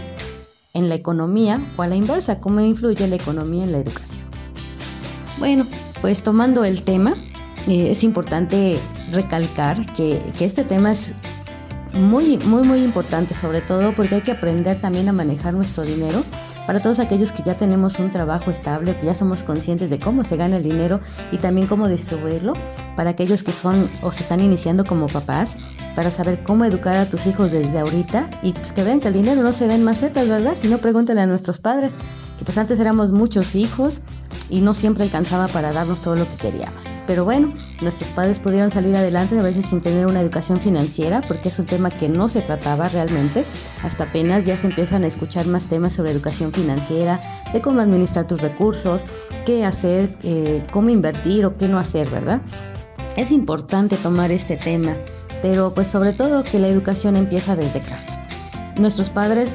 en 0.74 0.88
la 0.88 0.96
economía 0.96 1.60
o 1.75 1.82
a 1.82 1.88
la 1.88 1.96
inversa, 1.96 2.39
cómo 2.39 2.62
influye 2.62 3.08
la 3.08 3.15
economía 3.15 3.63
en 3.63 3.72
la 3.72 3.80
educación. 3.80 4.24
Bueno, 5.39 5.65
pues 6.01 6.22
tomando 6.22 6.63
el 6.63 6.84
tema, 6.84 7.13
eh, 7.68 7.91
es 7.91 8.03
importante 8.03 8.80
recalcar 9.12 9.86
que, 9.96 10.22
que 10.38 10.46
este 10.46 10.63
tema 10.63 10.91
es 10.91 11.13
muy, 11.93 12.38
muy, 12.38 12.63
muy 12.63 12.83
importante, 12.83 13.33
sobre 13.36 13.62
todo 13.62 13.93
porque 13.93 14.15
hay 14.15 14.21
que 14.21 14.31
aprender 14.31 14.79
también 14.79 15.10
a 15.10 15.13
manejar 15.13 15.53
nuestro 15.53 15.83
dinero. 15.83 16.24
Para 16.67 16.79
todos 16.79 17.00
aquellos 17.00 17.31
que 17.31 17.43
ya 17.43 17.55
tenemos 17.55 18.00
un 18.00 18.12
trabajo 18.12 18.51
estable, 18.51 18.98
que 19.00 19.07
ya 19.07 19.15
somos 19.15 19.43
conscientes 19.43 19.89
de 19.89 20.00
cómo 20.00 20.24
se 20.24 20.38
gana 20.38 20.57
el 20.57 20.63
dinero 20.63 21.01
y 21.31 21.38
también 21.38 21.67
cómo 21.67 21.88
distribuirlo. 21.88 22.53
Para 22.95 23.12
aquellos 23.12 23.43
que 23.43 23.51
son 23.51 23.89
o 24.03 24.12
se 24.12 24.24
están 24.24 24.41
iniciando 24.41 24.86
como 24.86 25.07
papás, 25.07 25.55
para 25.95 26.12
saber 26.12 26.43
cómo 26.43 26.65
educar 26.65 26.95
a 26.95 27.05
tus 27.05 27.25
hijos 27.25 27.51
desde 27.51 27.79
ahorita 27.79 28.29
y 28.43 28.53
pues 28.53 28.71
que 28.71 28.83
vean 28.83 29.00
que 29.00 29.07
el 29.07 29.13
dinero 29.13 29.41
no 29.41 29.53
se 29.53 29.67
da 29.67 29.75
en 29.75 29.83
macetas, 29.83 30.27
¿verdad? 30.27 30.53
Si 30.55 30.67
no, 30.67 30.77
pregúntale 30.77 31.21
a 31.21 31.25
nuestros 31.25 31.60
padres, 31.60 31.93
que 32.39 32.45
pues 32.45 32.57
antes 32.57 32.79
éramos 32.79 33.12
muchos 33.12 33.55
hijos 33.55 34.01
y 34.51 34.62
no 34.62 34.75
siempre 34.75 35.03
alcanzaba 35.03 35.48
para 35.48 35.72
darnos 35.72 36.01
todo 36.01 36.15
lo 36.15 36.25
que 36.25 36.36
queríamos. 36.36 36.84
Pero 37.08 37.25
bueno, 37.25 37.51
nuestros 37.81 38.10
padres 38.12 38.39
pudieron 38.39 38.70
salir 38.70 38.96
adelante 38.96 39.39
a 39.39 39.41
veces 39.41 39.65
sin 39.65 39.81
tener 39.81 40.05
una 40.05 40.22
educación 40.22 40.60
financiera, 40.60 41.22
porque 41.22 41.50
es 41.50 41.58
un 41.58 41.65
tema 41.65 41.89
que 41.89 42.08
no 42.08 42.29
se 42.29 42.41
trataba 42.41 42.89
realmente. 42.89 43.43
Hasta 43.84 44.03
apenas 44.03 44.46
ya 44.46 44.58
se 44.58 44.67
empiezan 44.67 45.03
a 45.03 45.08
escuchar 45.08 45.48
más 45.48 45.65
temas 45.65 45.93
sobre 45.93 46.12
educación 46.12 46.51
financiera, 46.51 47.20
de 47.51 47.62
cómo 47.62 47.81
administrar 47.81 48.27
tus 48.27 48.41
recursos, 48.41 49.01
qué 49.46 49.65
hacer, 49.65 50.15
eh, 50.24 50.63
cómo 50.72 50.89
invertir 50.89 51.46
o 51.46 51.58
qué 51.58 51.67
no 51.67 51.79
hacer, 51.79 52.10
¿verdad? 52.10 52.41
Es 53.17 53.31
importante 53.31 53.98
tomar 53.98 54.31
este 54.31 54.58
tema, 54.58 54.93
pero 55.41 55.74
pues 55.74 55.88
sobre 55.88 56.13
todo 56.13 56.43
que 56.43 56.60
la 56.60 56.67
educación 56.67 57.15
empieza 57.15 57.55
desde 57.55 57.79
casa. 57.79 58.25
Nuestros 58.77 59.10
padres 59.10 59.50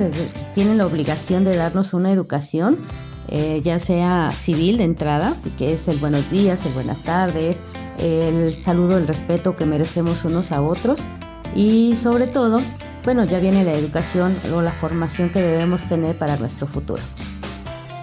tienen 0.54 0.78
la 0.78 0.86
obligación 0.86 1.44
de 1.44 1.56
darnos 1.56 1.94
una 1.94 2.12
educación 2.12 2.80
eh, 3.28 3.60
ya 3.64 3.78
sea 3.78 4.30
civil 4.30 4.78
de 4.78 4.84
entrada, 4.84 5.36
que 5.58 5.72
es 5.72 5.88
el 5.88 5.98
buenos 5.98 6.30
días, 6.30 6.64
el 6.66 6.72
buenas 6.72 7.02
tardes, 7.02 7.58
el 7.98 8.54
saludo, 8.54 8.98
el 8.98 9.06
respeto 9.06 9.56
que 9.56 9.66
merecemos 9.66 10.24
unos 10.24 10.52
a 10.52 10.62
otros 10.62 11.00
y 11.54 11.96
sobre 11.96 12.26
todo, 12.26 12.60
bueno, 13.04 13.24
ya 13.24 13.40
viene 13.40 13.64
la 13.64 13.72
educación 13.72 14.36
o 14.54 14.62
la 14.62 14.72
formación 14.72 15.30
que 15.30 15.40
debemos 15.40 15.84
tener 15.84 16.16
para 16.16 16.36
nuestro 16.36 16.66
futuro. 16.66 17.02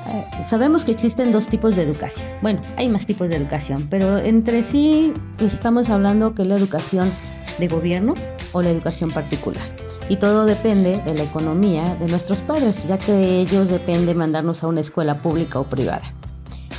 Eh, 0.09 0.25
sabemos 0.47 0.85
que 0.85 0.91
existen 0.91 1.31
dos 1.31 1.47
tipos 1.47 1.75
de 1.75 1.83
educación. 1.83 2.27
Bueno, 2.41 2.61
hay 2.77 2.89
más 2.89 3.05
tipos 3.05 3.29
de 3.29 3.37
educación, 3.37 3.87
pero 3.89 4.17
entre 4.17 4.63
sí 4.63 5.13
pues, 5.37 5.53
estamos 5.53 5.89
hablando 5.89 6.35
que 6.35 6.41
es 6.41 6.47
la 6.47 6.55
educación 6.55 7.09
de 7.59 7.67
gobierno 7.67 8.15
o 8.51 8.61
la 8.61 8.69
educación 8.69 9.11
particular 9.11 9.82
y 10.09 10.17
todo 10.17 10.45
depende 10.45 11.01
de 11.01 11.13
la 11.13 11.23
economía 11.23 11.95
de 11.95 12.07
nuestros 12.07 12.41
padres, 12.41 12.85
ya 12.87 12.97
que 12.97 13.11
de 13.11 13.41
ellos 13.41 13.69
depende 13.69 14.13
mandarnos 14.13 14.63
a 14.63 14.67
una 14.67 14.81
escuela 14.81 15.21
pública 15.21 15.59
o 15.59 15.63
privada. 15.63 16.03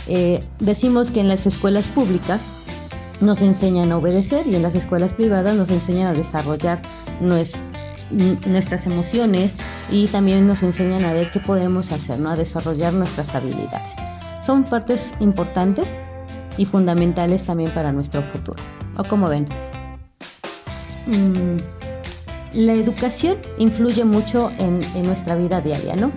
Eh, 0.07 0.45
decimos 0.61 1.11
que 1.11 1.21
en 1.21 1.28
las 1.28 1.47
escuelas 1.47 1.88
públicas 1.88 2.43
nos 3.21 3.40
enseñan 3.40 3.93
a 3.93 3.99
obedecer 3.99 4.47
y 4.47 4.54
en 4.54 4.62
las 4.62 4.75
escuelas 4.75 5.14
privadas 5.14 5.57
nos 5.57 5.71
enseñan 5.71 6.09
a 6.09 6.12
desarrollar 6.12 6.83
nuestras 7.21 8.87
emociones 8.87 9.52
y 9.90 10.09
también 10.09 10.47
nos 10.47 10.62
enseñan 10.62 11.04
a 11.04 11.12
ver 11.12 11.31
qué 11.31 11.40
podemos 11.40 11.93
hacer, 11.93 12.19
¿no? 12.19 12.31
a 12.31 12.37
desarrollar 12.37 12.93
nuestras 12.93 13.35
habilidades. 13.35 13.95
Son 14.43 14.64
partes 14.64 15.12
importantes 15.21 15.87
y 16.59 16.66
fundamentales 16.66 17.43
también 17.45 17.71
para 17.71 17.93
nuestro 17.93 18.23
futuro. 18.25 18.62
¿O 18.97 19.04
como 19.04 19.28
ven? 19.28 19.49
Mm, 21.07 21.84
la 22.54 22.73
educación 22.73 23.37
influye 23.58 24.04
mucho 24.04 24.50
en, 24.58 24.80
nuestra 25.04 25.34
vida 25.34 25.61
diaria, 25.61 25.96
¿no? 25.96 26.12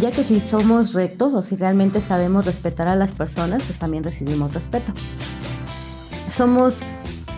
Ya 0.00 0.10
que 0.10 0.24
si 0.24 0.40
somos 0.40 0.92
rectos 0.92 1.34
o 1.34 1.42
si 1.42 1.56
realmente 1.56 2.00
sabemos 2.00 2.46
respetar 2.46 2.88
a 2.88 2.96
las 2.96 3.12
personas, 3.12 3.62
pues 3.62 3.78
también 3.78 4.02
recibimos 4.02 4.52
respeto. 4.52 4.92
Somos 6.30 6.80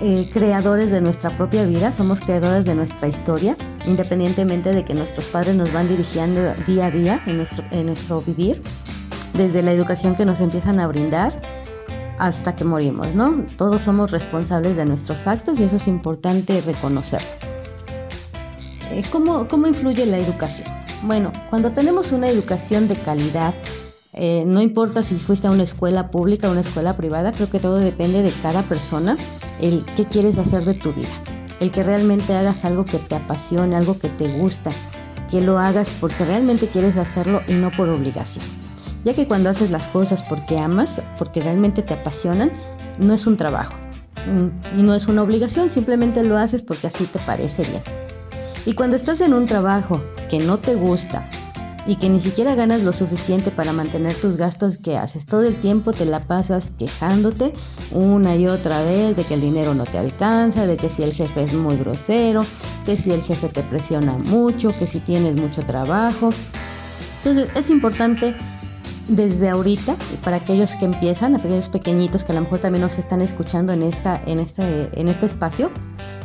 eh, 0.00 0.28
creadores 0.32 0.90
de 0.90 1.00
nuestra 1.00 1.30
propia 1.30 1.64
vida, 1.64 1.92
somos 1.92 2.20
creadores 2.20 2.64
de 2.64 2.74
nuestra 2.74 3.08
historia, 3.08 3.56
independientemente 3.86 4.72
de 4.72 4.84
que 4.84 4.94
nuestros 4.94 5.26
padres 5.26 5.54
nos 5.54 5.72
van 5.72 5.88
dirigiendo 5.88 6.54
día 6.66 6.86
a 6.86 6.90
día 6.90 7.20
en 7.26 7.38
nuestro, 7.38 7.64
en 7.70 7.86
nuestro 7.86 8.22
vivir, 8.22 8.62
desde 9.34 9.62
la 9.62 9.72
educación 9.72 10.14
que 10.14 10.24
nos 10.24 10.40
empiezan 10.40 10.80
a 10.80 10.86
brindar 10.86 11.38
hasta 12.18 12.56
que 12.56 12.64
morimos, 12.64 13.14
¿no? 13.14 13.44
Todos 13.58 13.82
somos 13.82 14.10
responsables 14.10 14.76
de 14.76 14.86
nuestros 14.86 15.26
actos 15.26 15.60
y 15.60 15.64
eso 15.64 15.76
es 15.76 15.86
importante 15.86 16.62
reconocerlo. 16.62 17.55
Eh, 18.96 19.02
¿cómo, 19.12 19.46
¿cómo 19.46 19.66
influye 19.66 20.06
la 20.06 20.16
educación? 20.16 20.66
Bueno, 21.02 21.30
cuando 21.50 21.72
tenemos 21.72 22.12
una 22.12 22.30
educación 22.30 22.88
de 22.88 22.96
calidad, 22.96 23.52
eh, 24.14 24.44
no 24.46 24.62
importa 24.62 25.02
si 25.02 25.16
fuiste 25.16 25.46
a 25.46 25.50
una 25.50 25.64
escuela 25.64 26.10
pública 26.10 26.48
o 26.48 26.52
una 26.52 26.62
escuela 26.62 26.96
privada, 26.96 27.32
creo 27.32 27.50
que 27.50 27.58
todo 27.58 27.76
depende 27.76 28.22
de 28.22 28.32
cada 28.40 28.62
persona, 28.62 29.18
el 29.60 29.84
qué 29.96 30.06
quieres 30.06 30.38
hacer 30.38 30.64
de 30.64 30.72
tu 30.72 30.94
vida, 30.94 31.10
el 31.60 31.72
que 31.72 31.82
realmente 31.82 32.34
hagas 32.34 32.64
algo 32.64 32.86
que 32.86 32.96
te 32.96 33.16
apasione, 33.16 33.76
algo 33.76 33.98
que 33.98 34.08
te 34.08 34.28
gusta, 34.28 34.70
que 35.30 35.42
lo 35.42 35.58
hagas 35.58 35.90
porque 36.00 36.24
realmente 36.24 36.66
quieres 36.66 36.96
hacerlo 36.96 37.42
y 37.48 37.52
no 37.52 37.70
por 37.72 37.90
obligación. 37.90 38.46
Ya 39.04 39.12
que 39.12 39.28
cuando 39.28 39.50
haces 39.50 39.70
las 39.70 39.86
cosas 39.88 40.22
porque 40.22 40.56
amas, 40.56 41.02
porque 41.18 41.42
realmente 41.42 41.82
te 41.82 41.92
apasionan, 41.92 42.50
no 42.98 43.12
es 43.12 43.26
un 43.26 43.36
trabajo 43.36 43.74
mm, 44.26 44.78
y 44.78 44.82
no 44.82 44.94
es 44.94 45.06
una 45.06 45.22
obligación, 45.22 45.68
simplemente 45.68 46.24
lo 46.24 46.38
haces 46.38 46.62
porque 46.62 46.86
así 46.86 47.04
te 47.04 47.18
parece 47.18 47.62
bien. 47.64 48.05
Y 48.66 48.74
cuando 48.74 48.96
estás 48.96 49.20
en 49.20 49.32
un 49.32 49.46
trabajo 49.46 50.02
que 50.28 50.40
no 50.40 50.58
te 50.58 50.74
gusta 50.74 51.24
y 51.86 51.96
que 51.96 52.08
ni 52.08 52.20
siquiera 52.20 52.56
ganas 52.56 52.82
lo 52.82 52.92
suficiente 52.92 53.52
para 53.52 53.72
mantener 53.72 54.14
tus 54.16 54.36
gastos 54.36 54.76
que 54.76 54.96
haces, 54.96 55.24
todo 55.24 55.42
el 55.42 55.54
tiempo 55.54 55.92
te 55.92 56.04
la 56.04 56.24
pasas 56.24 56.68
quejándote 56.76 57.52
una 57.92 58.34
y 58.34 58.48
otra 58.48 58.82
vez 58.82 59.16
de 59.16 59.22
que 59.22 59.34
el 59.34 59.40
dinero 59.40 59.72
no 59.74 59.84
te 59.84 59.98
alcanza, 59.98 60.66
de 60.66 60.76
que 60.76 60.90
si 60.90 61.04
el 61.04 61.12
jefe 61.12 61.44
es 61.44 61.54
muy 61.54 61.76
grosero, 61.76 62.40
que 62.84 62.96
si 62.96 63.12
el 63.12 63.22
jefe 63.22 63.48
te 63.48 63.62
presiona 63.62 64.14
mucho, 64.14 64.76
que 64.76 64.88
si 64.88 64.98
tienes 64.98 65.36
mucho 65.36 65.62
trabajo. 65.62 66.30
Entonces 67.18 67.48
es 67.54 67.70
importante 67.70 68.34
desde 69.08 69.48
ahorita, 69.48 69.96
para 70.24 70.36
aquellos 70.36 70.74
que 70.74 70.84
empiezan, 70.84 71.36
aquellos 71.36 71.68
pequeñitos 71.68 72.24
que 72.24 72.32
a 72.32 72.34
lo 72.34 72.42
mejor 72.42 72.58
también 72.58 72.82
nos 72.82 72.98
están 72.98 73.20
escuchando 73.20 73.72
en, 73.72 73.82
esta, 73.82 74.20
en, 74.26 74.38
este, 74.38 74.88
en 74.98 75.08
este 75.08 75.26
espacio, 75.26 75.70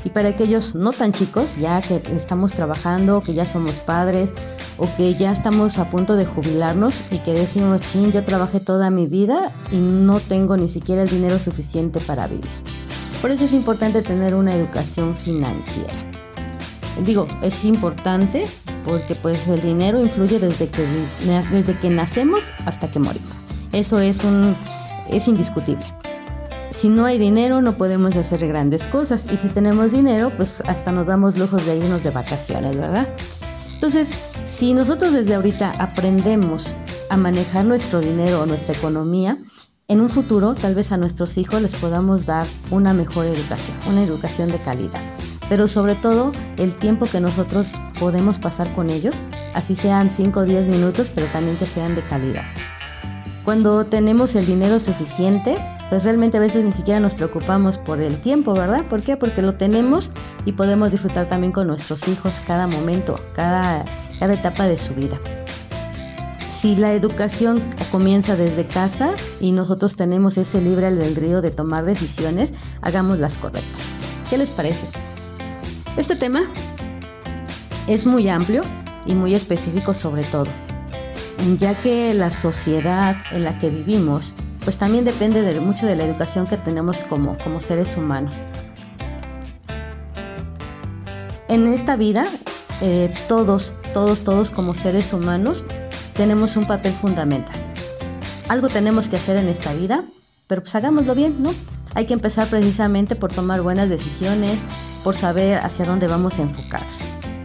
y 0.04 0.10
para 0.10 0.30
aquellos 0.30 0.74
no 0.74 0.91
tan 0.94 1.13
chicos, 1.13 1.58
ya 1.58 1.82
que 1.82 2.02
estamos 2.15 2.54
trabajando, 2.54 3.22
que 3.22 3.34
ya 3.34 3.46
somos 3.46 3.80
padres 3.80 4.34
o 4.78 4.88
que 4.98 5.13
ya 5.15 5.32
estamos 5.32 5.78
a 5.78 5.89
punto 5.89 6.15
de 6.15 6.26
jubilarnos 6.26 7.00
y 7.12 7.20
que 7.20 7.34
decimos, 7.34 7.82
ching, 7.82 8.12
yo 8.12 8.24
trabajé 8.26 8.60
toda 8.60 8.89
mi 8.89 9.06
vida 9.06 9.54
y 9.72 9.78
no 9.78 10.20
tengo 10.20 10.58
ni 10.58 10.70
siquiera 10.70 11.04
el 11.04 11.10
dinero 11.10 11.38
suficiente 11.38 12.00
para 12.00 12.28
vivir. 12.28 12.50
Por 13.22 13.30
eso 13.30 13.46
es 13.46 13.54
importante 13.54 14.02
tener 14.02 14.34
una 14.34 14.56
educación 14.56 15.15
financiera. 15.15 15.94
Digo, 17.06 17.28
es 17.44 17.63
importante 17.63 18.46
porque 18.86 19.15
pues 19.15 19.48
el 19.48 19.62
dinero 19.62 20.00
influye 20.00 20.39
desde 20.39 20.67
que, 20.70 20.86
desde 21.52 21.78
que 21.80 21.89
nacemos 21.89 22.46
hasta 22.65 22.89
que 22.91 23.00
morimos. 23.00 23.39
Eso 23.72 24.00
es, 24.00 24.24
un, 24.24 24.56
es 25.10 25.28
indiscutible 25.28 25.86
si 26.82 26.89
no 26.89 27.06
hay 27.06 27.20
dinero 27.20 27.62
no 27.62 27.78
podemos 27.78 28.15
hacer 28.15 28.48
grandes 28.48 28.88
cosas 28.88 29.28
y 29.32 29.38
si 29.38 29.50
tenemos 29.50 29.91
dinero 29.91 30.32
pues 30.36 30.62
hasta 30.62 30.91
nos 30.91 31.06
damos 31.06 31.38
lujos 31.38 31.63
de 31.63 31.78
irnos 31.78 32.04
de 32.04 32.10
vacaciones, 32.10 32.76
¿verdad? 32.76 33.08
Entonces, 33.76 34.10
si 34.48 34.74
nosotros 34.74 35.13
desde 35.13 35.36
ahorita 35.36 35.76
aprendemos 35.78 36.65
a 37.10 37.17
manejar 37.17 37.65
nuestro 37.65 38.00
dinero 38.00 38.41
o 38.41 38.46
nuestra 38.48 38.74
economía, 38.74 39.38
en 39.88 40.02
un 40.02 40.10
futuro 40.10 40.56
tal 40.56 40.74
vez 40.74 40.91
a 40.91 40.98
nuestros 40.98 41.38
hijos 41.38 41.62
les 41.62 41.76
podamos 41.76 42.26
dar 42.26 42.48
una 42.72 42.96
mejor 42.96 43.28
educación, 43.28 43.78
una 43.88 44.04
educación 44.04 44.52
de 44.52 44.58
calidad. 44.58 45.02
Pero 45.52 45.68
sobre 45.68 45.96
todo 45.96 46.32
el 46.56 46.74
tiempo 46.76 47.06
que 47.06 47.20
nosotros 47.20 47.74
podemos 48.00 48.40
pasar 48.40 48.74
con 48.74 48.90
ellos, 48.90 49.14
así 49.54 49.76
sean 49.76 50.10
5 50.10 50.40
o 50.40 50.44
10 50.46 50.70
minutos, 50.70 51.12
pero 51.14 51.28
también 51.28 51.58
que 51.58 51.66
sean 51.66 51.94
de 51.94 52.02
calidad. 52.04 52.46
Cuando 53.44 53.84
tenemos 53.84 54.34
el 54.36 54.46
dinero 54.46 54.80
suficiente, 54.80 55.58
pues 55.90 56.06
realmente 56.06 56.38
a 56.38 56.40
veces 56.40 56.64
ni 56.64 56.72
siquiera 56.72 57.02
nos 57.02 57.16
preocupamos 57.16 57.78
por 57.78 58.00
el 58.00 58.22
tiempo, 58.22 58.54
¿verdad? 58.54 58.86
¿Por 58.86 59.02
qué? 59.02 59.18
Porque 59.18 59.42
lo 59.42 59.56
tenemos 59.56 60.10
y 60.46 60.54
podemos 60.54 60.90
disfrutar 60.90 61.28
también 61.28 61.52
con 61.52 61.68
nuestros 61.68 62.08
hijos 62.08 62.32
cada 62.48 62.68
momento, 62.68 63.18
cada, 63.36 63.84
cada 64.20 64.36
etapa 64.36 64.68
de 64.68 64.80
su 64.80 64.96
vida. 64.96 65.20
Si 66.50 66.78
la 66.78 66.94
educación 66.94 67.62
comienza 67.92 68.38
desde 68.38 68.66
casa 68.66 69.16
y 69.42 69.52
nosotros 69.52 69.98
tenemos 69.98 70.38
ese 70.38 70.62
libre 70.62 70.88
albedrío 70.88 71.42
de 71.42 71.52
tomar 71.52 71.84
decisiones, 71.84 72.52
hagamos 72.82 73.20
las 73.20 73.38
correctas. 73.38 73.82
¿Qué 74.30 74.38
les 74.38 74.50
parece? 74.52 75.11
Este 75.97 76.15
tema 76.15 76.43
es 77.88 78.06
muy 78.06 78.30
amplio 78.30 78.63
y 79.06 79.13
muy 79.13 79.36
específico 79.36 79.93
sobre 79.93 80.23
todo, 80.23 80.47
ya 81.58 81.73
que 81.75 82.13
la 82.13 82.32
sociedad 82.32 83.17
en 83.32 83.43
la 83.43 83.60
que 83.60 83.69
vivimos 83.69 84.34
pues 84.63 84.77
también 84.77 85.06
depende 85.06 85.41
de 85.41 85.60
mucho 85.60 85.86
de 85.86 85.95
la 85.95 86.06
educación 86.06 86.47
que 86.47 86.58
tenemos 86.58 86.97
como, 87.10 87.38
como 87.39 87.60
seres 87.62 87.97
humanos. 87.97 88.36
En 91.47 91.67
esta 91.67 91.95
vida, 91.95 92.25
eh, 92.82 93.13
todos, 93.27 93.73
todos, 93.93 94.23
todos 94.23 94.51
como 94.51 94.73
seres 94.73 95.12
humanos 95.12 95.65
tenemos 96.13 96.56
un 96.56 96.65
papel 96.65 96.93
fundamental. 96.93 97.56
Algo 98.47 98.69
tenemos 98.69 99.10
que 99.10 99.17
hacer 99.17 99.38
en 99.38 99.49
esta 99.49 99.73
vida, 99.73 100.04
pero 100.47 100.62
pues 100.62 100.75
hagámoslo 100.75 101.15
bien, 101.15 101.41
¿no? 101.41 101.54
Hay 101.93 102.06
que 102.06 102.13
empezar 102.13 102.47
precisamente 102.47 103.15
por 103.15 103.34
tomar 103.34 103.62
buenas 103.62 103.89
decisiones, 103.89 104.60
por 105.04 105.16
saber 105.16 105.60
hacia 105.60 105.86
dónde 105.86 106.08
vamos 106.08 106.38
a 106.40 106.44
enfocar. 106.44 106.84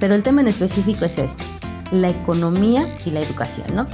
Pero 0.00 0.14
el 0.14 0.22
tema 0.22 0.40
en 0.40 0.48
específico 0.48 1.04
es 1.04 1.18
este, 1.18 1.44
la 1.92 2.10
economía 2.10 2.86
y 3.04 3.10
la 3.10 3.20
educación, 3.20 3.66
¿no? 3.74 3.86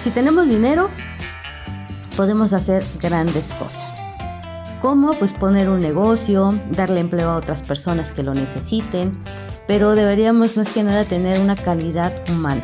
Si 0.00 0.10
tenemos 0.10 0.48
dinero, 0.48 0.88
podemos 2.16 2.52
hacer 2.52 2.84
grandes 3.00 3.52
cosas. 3.52 3.84
¿Cómo? 4.80 5.12
Pues 5.14 5.32
poner 5.32 5.68
un 5.68 5.80
negocio, 5.80 6.58
darle 6.70 7.00
empleo 7.00 7.30
a 7.30 7.36
otras 7.36 7.62
personas 7.62 8.12
que 8.12 8.22
lo 8.22 8.34
necesiten, 8.34 9.18
pero 9.66 9.94
deberíamos 9.94 10.56
más 10.56 10.68
que 10.68 10.82
nada 10.82 11.04
tener 11.04 11.40
una 11.40 11.56
calidad 11.56 12.12
humana, 12.30 12.62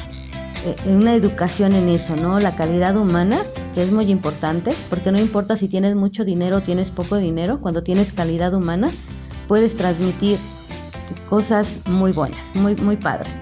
eh, 0.65 0.77
una 0.87 1.15
educación 1.15 1.75
en 1.75 1.89
eso, 1.89 2.15
¿no? 2.17 2.39
La 2.39 2.55
calidad 2.55 2.97
humana, 2.97 3.39
que 3.75 3.83
es 3.83 3.91
muy 3.91 4.11
importante, 4.11 4.75
porque 4.89 5.11
no 5.11 5.19
importa 5.19 5.57
si 5.57 5.69
tienes 5.69 5.97
mucho 5.97 6.25
dinero 6.25 6.59
o 6.59 6.61
tienes 6.61 6.91
poco 6.91 7.17
dinero, 7.17 7.61
cuando 7.61 7.83
tienes 7.83 8.13
calidad 8.13 8.55
humana, 8.55 8.91
puedes 9.49 9.75
transmitir 9.75 10.39
cosas 11.29 11.77
muy 11.87 12.13
buenas, 12.13 12.55
muy, 12.55 12.75
muy 12.77 12.97
padres. 12.97 13.41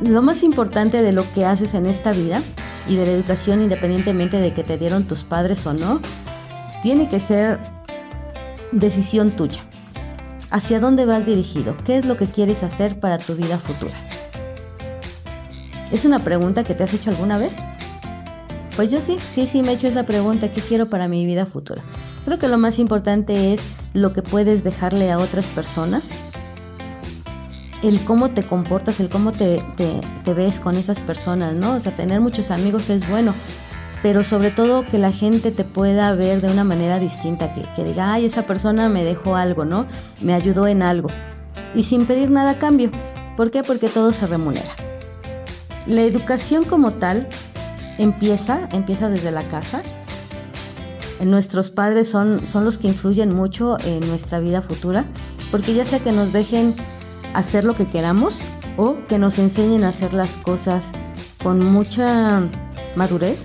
Lo 0.00 0.22
más 0.22 0.42
importante 0.42 1.02
de 1.02 1.12
lo 1.12 1.24
que 1.32 1.44
haces 1.44 1.74
en 1.74 1.86
esta 1.86 2.12
vida 2.12 2.42
y 2.88 2.96
de 2.96 3.06
la 3.06 3.12
educación 3.12 3.62
independientemente 3.62 4.38
de 4.38 4.52
que 4.52 4.62
te 4.62 4.78
dieron 4.78 5.04
tus 5.04 5.24
padres 5.24 5.66
o 5.66 5.74
no, 5.74 6.00
tiene 6.82 7.08
que 7.08 7.20
ser 7.20 7.58
decisión 8.72 9.32
tuya. 9.32 9.62
¿Hacia 10.50 10.80
dónde 10.80 11.04
vas 11.04 11.26
dirigido? 11.26 11.76
¿Qué 11.84 11.98
es 11.98 12.06
lo 12.06 12.16
que 12.16 12.26
quieres 12.26 12.62
hacer 12.62 12.98
para 13.00 13.18
tu 13.18 13.34
vida 13.34 13.58
futura? 13.58 13.94
¿Es 15.90 16.04
una 16.04 16.20
pregunta 16.20 16.64
que 16.64 16.74
te 16.74 16.84
has 16.84 16.94
hecho 16.94 17.10
alguna 17.10 17.38
vez? 17.38 17.54
Pues 18.76 18.90
yo 18.90 19.00
sí, 19.00 19.16
sí, 19.34 19.46
sí 19.46 19.62
me 19.62 19.72
he 19.72 19.74
hecho 19.74 19.88
esa 19.88 20.04
pregunta, 20.04 20.52
¿qué 20.52 20.60
quiero 20.60 20.86
para 20.86 21.08
mi 21.08 21.26
vida 21.26 21.46
futura? 21.46 21.82
Creo 22.24 22.38
que 22.38 22.48
lo 22.48 22.58
más 22.58 22.78
importante 22.78 23.54
es 23.54 23.60
lo 23.94 24.12
que 24.12 24.22
puedes 24.22 24.64
dejarle 24.64 25.10
a 25.10 25.18
otras 25.18 25.46
personas 25.46 26.08
el 27.82 28.00
cómo 28.00 28.30
te 28.30 28.42
comportas, 28.42 29.00
el 29.00 29.08
cómo 29.08 29.32
te, 29.32 29.62
ves 30.24 30.60
con 30.60 30.76
esas 30.76 31.00
personas, 31.00 31.54
¿no? 31.54 31.76
O 31.76 31.80
sea, 31.80 31.92
tener 31.92 32.20
muchos 32.20 32.50
amigos 32.50 32.90
es 32.90 33.08
bueno, 33.08 33.34
pero 34.02 34.24
sobre 34.24 34.50
todo 34.50 34.84
que 34.84 34.98
la 34.98 35.12
gente 35.12 35.50
te 35.50 35.64
pueda 35.64 36.12
ver 36.14 36.40
de 36.40 36.50
una 36.50 36.64
manera 36.64 36.98
distinta, 36.98 37.54
que, 37.54 37.62
que, 37.76 37.84
diga, 37.84 38.12
ay, 38.12 38.26
esa 38.26 38.42
persona 38.42 38.88
me 38.88 39.04
dejó 39.04 39.36
algo, 39.36 39.64
¿no? 39.64 39.86
Me 40.20 40.34
ayudó 40.34 40.66
en 40.66 40.82
algo. 40.82 41.08
Y 41.74 41.84
sin 41.84 42.06
pedir 42.06 42.30
nada 42.30 42.52
a 42.52 42.58
cambio. 42.58 42.90
¿Por 43.36 43.50
qué? 43.50 43.62
Porque 43.62 43.88
todo 43.88 44.10
se 44.12 44.26
remunera. 44.26 44.70
La 45.86 46.02
educación 46.02 46.64
como 46.64 46.92
tal 46.92 47.28
empieza, 47.98 48.68
empieza 48.72 49.08
desde 49.08 49.30
la 49.30 49.42
casa. 49.44 49.82
Nuestros 51.24 51.70
padres 51.70 52.08
son, 52.08 52.46
son 52.46 52.64
los 52.64 52.78
que 52.78 52.88
influyen 52.88 53.34
mucho 53.34 53.76
en 53.84 54.06
nuestra 54.08 54.38
vida 54.38 54.62
futura, 54.62 55.04
porque 55.50 55.74
ya 55.74 55.84
sea 55.84 55.98
que 55.98 56.12
nos 56.12 56.32
dejen 56.32 56.74
hacer 57.34 57.64
lo 57.64 57.74
que 57.74 57.86
queramos 57.86 58.38
o 58.76 58.96
que 59.08 59.18
nos 59.18 59.38
enseñen 59.38 59.84
a 59.84 59.88
hacer 59.88 60.12
las 60.12 60.30
cosas 60.30 60.86
con 61.42 61.64
mucha 61.64 62.42
madurez 62.94 63.44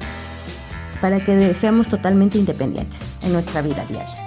para 1.01 1.23
que 1.23 1.53
seamos 1.53 1.87
totalmente 1.87 2.37
independientes 2.37 3.01
en 3.23 3.33
nuestra 3.33 3.61
vida 3.61 3.83
diaria. 3.89 4.22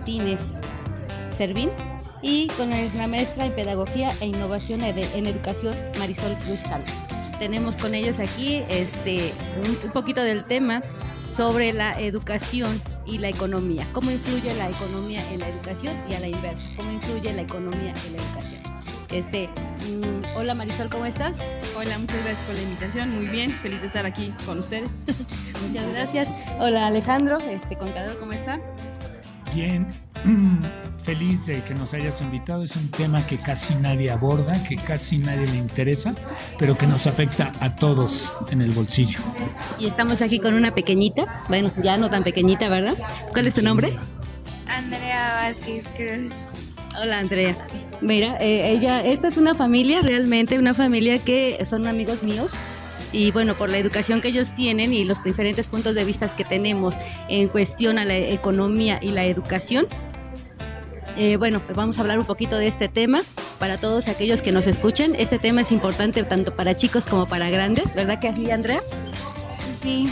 Martínez 0.00 0.40
Servín 1.36 1.68
y 2.22 2.46
con 2.48 2.70
la 2.70 3.06
maestra 3.06 3.44
en 3.44 3.52
Pedagogía 3.52 4.10
e 4.20 4.26
Innovación 4.26 4.82
en 4.82 5.26
Educación 5.26 5.74
Marisol 5.98 6.34
Cruz 6.46 6.60
Calvo. 6.62 6.86
Tenemos 7.38 7.76
con 7.76 7.94
ellos 7.94 8.18
aquí 8.18 8.62
este, 8.70 9.32
un, 9.62 9.76
un 9.84 9.92
poquito 9.92 10.22
del 10.22 10.44
tema 10.44 10.82
sobre 11.28 11.74
la 11.74 11.92
educación 12.00 12.80
y 13.04 13.18
la 13.18 13.28
economía. 13.28 13.86
¿Cómo 13.92 14.10
influye 14.10 14.54
la 14.54 14.70
economía 14.70 15.22
en 15.32 15.40
la 15.40 15.48
educación 15.48 15.94
y 16.08 16.14
a 16.14 16.20
la 16.20 16.28
inversa? 16.28 16.64
¿Cómo 16.76 16.92
influye 16.92 17.32
la 17.34 17.42
economía 17.42 17.92
en 18.06 18.16
la 18.16 18.22
educación? 18.22 18.60
Este, 19.10 19.48
mm, 19.48 20.36
hola 20.36 20.54
Marisol, 20.54 20.88
¿cómo 20.88 21.04
estás? 21.04 21.36
Hola, 21.76 21.98
muchas 21.98 22.24
gracias 22.24 22.46
por 22.46 22.54
la 22.54 22.62
invitación. 22.62 23.14
Muy 23.14 23.26
bien, 23.26 23.50
feliz 23.50 23.80
de 23.82 23.86
estar 23.88 24.06
aquí 24.06 24.32
con 24.46 24.60
ustedes. 24.60 24.88
Muchas 25.68 25.92
gracias. 25.92 26.28
Hola 26.58 26.86
Alejandro, 26.86 27.38
este 27.38 27.76
contador, 27.76 28.18
¿cómo 28.18 28.32
está? 28.32 28.58
Bien, 29.54 29.86
feliz 31.02 31.46
de 31.46 31.62
que 31.64 31.74
nos 31.74 31.92
hayas 31.92 32.20
invitado. 32.20 32.62
Es 32.62 32.76
un 32.76 32.88
tema 32.90 33.24
que 33.26 33.36
casi 33.36 33.74
nadie 33.74 34.10
aborda, 34.10 34.52
que 34.64 34.76
casi 34.76 35.18
nadie 35.18 35.46
le 35.46 35.56
interesa, 35.56 36.14
pero 36.58 36.76
que 36.78 36.86
nos 36.86 37.06
afecta 37.06 37.52
a 37.60 37.74
todos 37.74 38.32
en 38.50 38.62
el 38.62 38.70
bolsillo. 38.70 39.18
Y 39.78 39.86
estamos 39.86 40.22
aquí 40.22 40.38
con 40.38 40.54
una 40.54 40.74
pequeñita, 40.74 41.44
bueno, 41.48 41.72
ya 41.82 41.96
no 41.96 42.10
tan 42.10 42.22
pequeñita, 42.22 42.68
¿verdad? 42.68 42.94
¿Cuál 43.32 43.48
es 43.48 43.54
tu 43.54 43.62
nombre? 43.62 43.96
Andrea 44.66 45.48
Vázquez 45.48 45.84
Cruz. 45.96 46.32
Hola 47.00 47.18
Andrea. 47.18 47.56
Mira, 48.00 48.36
eh, 48.40 48.70
ella, 48.70 49.04
esta 49.04 49.28
es 49.28 49.36
una 49.36 49.54
familia, 49.54 50.00
realmente 50.00 50.58
una 50.58 50.74
familia 50.74 51.18
que 51.18 51.64
son 51.68 51.86
amigos 51.86 52.22
míos. 52.22 52.52
Y 53.12 53.32
bueno, 53.32 53.54
por 53.56 53.68
la 53.68 53.78
educación 53.78 54.20
que 54.20 54.28
ellos 54.28 54.54
tienen 54.54 54.92
y 54.92 55.04
los 55.04 55.22
diferentes 55.24 55.66
puntos 55.66 55.94
de 55.94 56.04
vista 56.04 56.28
que 56.36 56.44
tenemos 56.44 56.94
en 57.28 57.48
cuestión 57.48 57.98
a 57.98 58.04
la 58.04 58.16
economía 58.16 58.98
y 59.02 59.10
la 59.10 59.24
educación, 59.24 59.86
eh, 61.16 61.36
bueno, 61.36 61.60
pues 61.60 61.76
vamos 61.76 61.98
a 61.98 62.02
hablar 62.02 62.18
un 62.18 62.24
poquito 62.24 62.56
de 62.56 62.68
este 62.68 62.88
tema 62.88 63.22
para 63.58 63.76
todos 63.78 64.06
aquellos 64.08 64.42
que 64.42 64.52
nos 64.52 64.66
escuchen. 64.68 65.14
Este 65.18 65.38
tema 65.38 65.62
es 65.62 65.72
importante 65.72 66.22
tanto 66.22 66.54
para 66.54 66.76
chicos 66.76 67.04
como 67.04 67.26
para 67.26 67.50
grandes, 67.50 67.92
¿verdad 67.94 68.20
que 68.20 68.28
así, 68.28 68.50
Andrea? 68.50 68.80
Sí, 69.82 70.08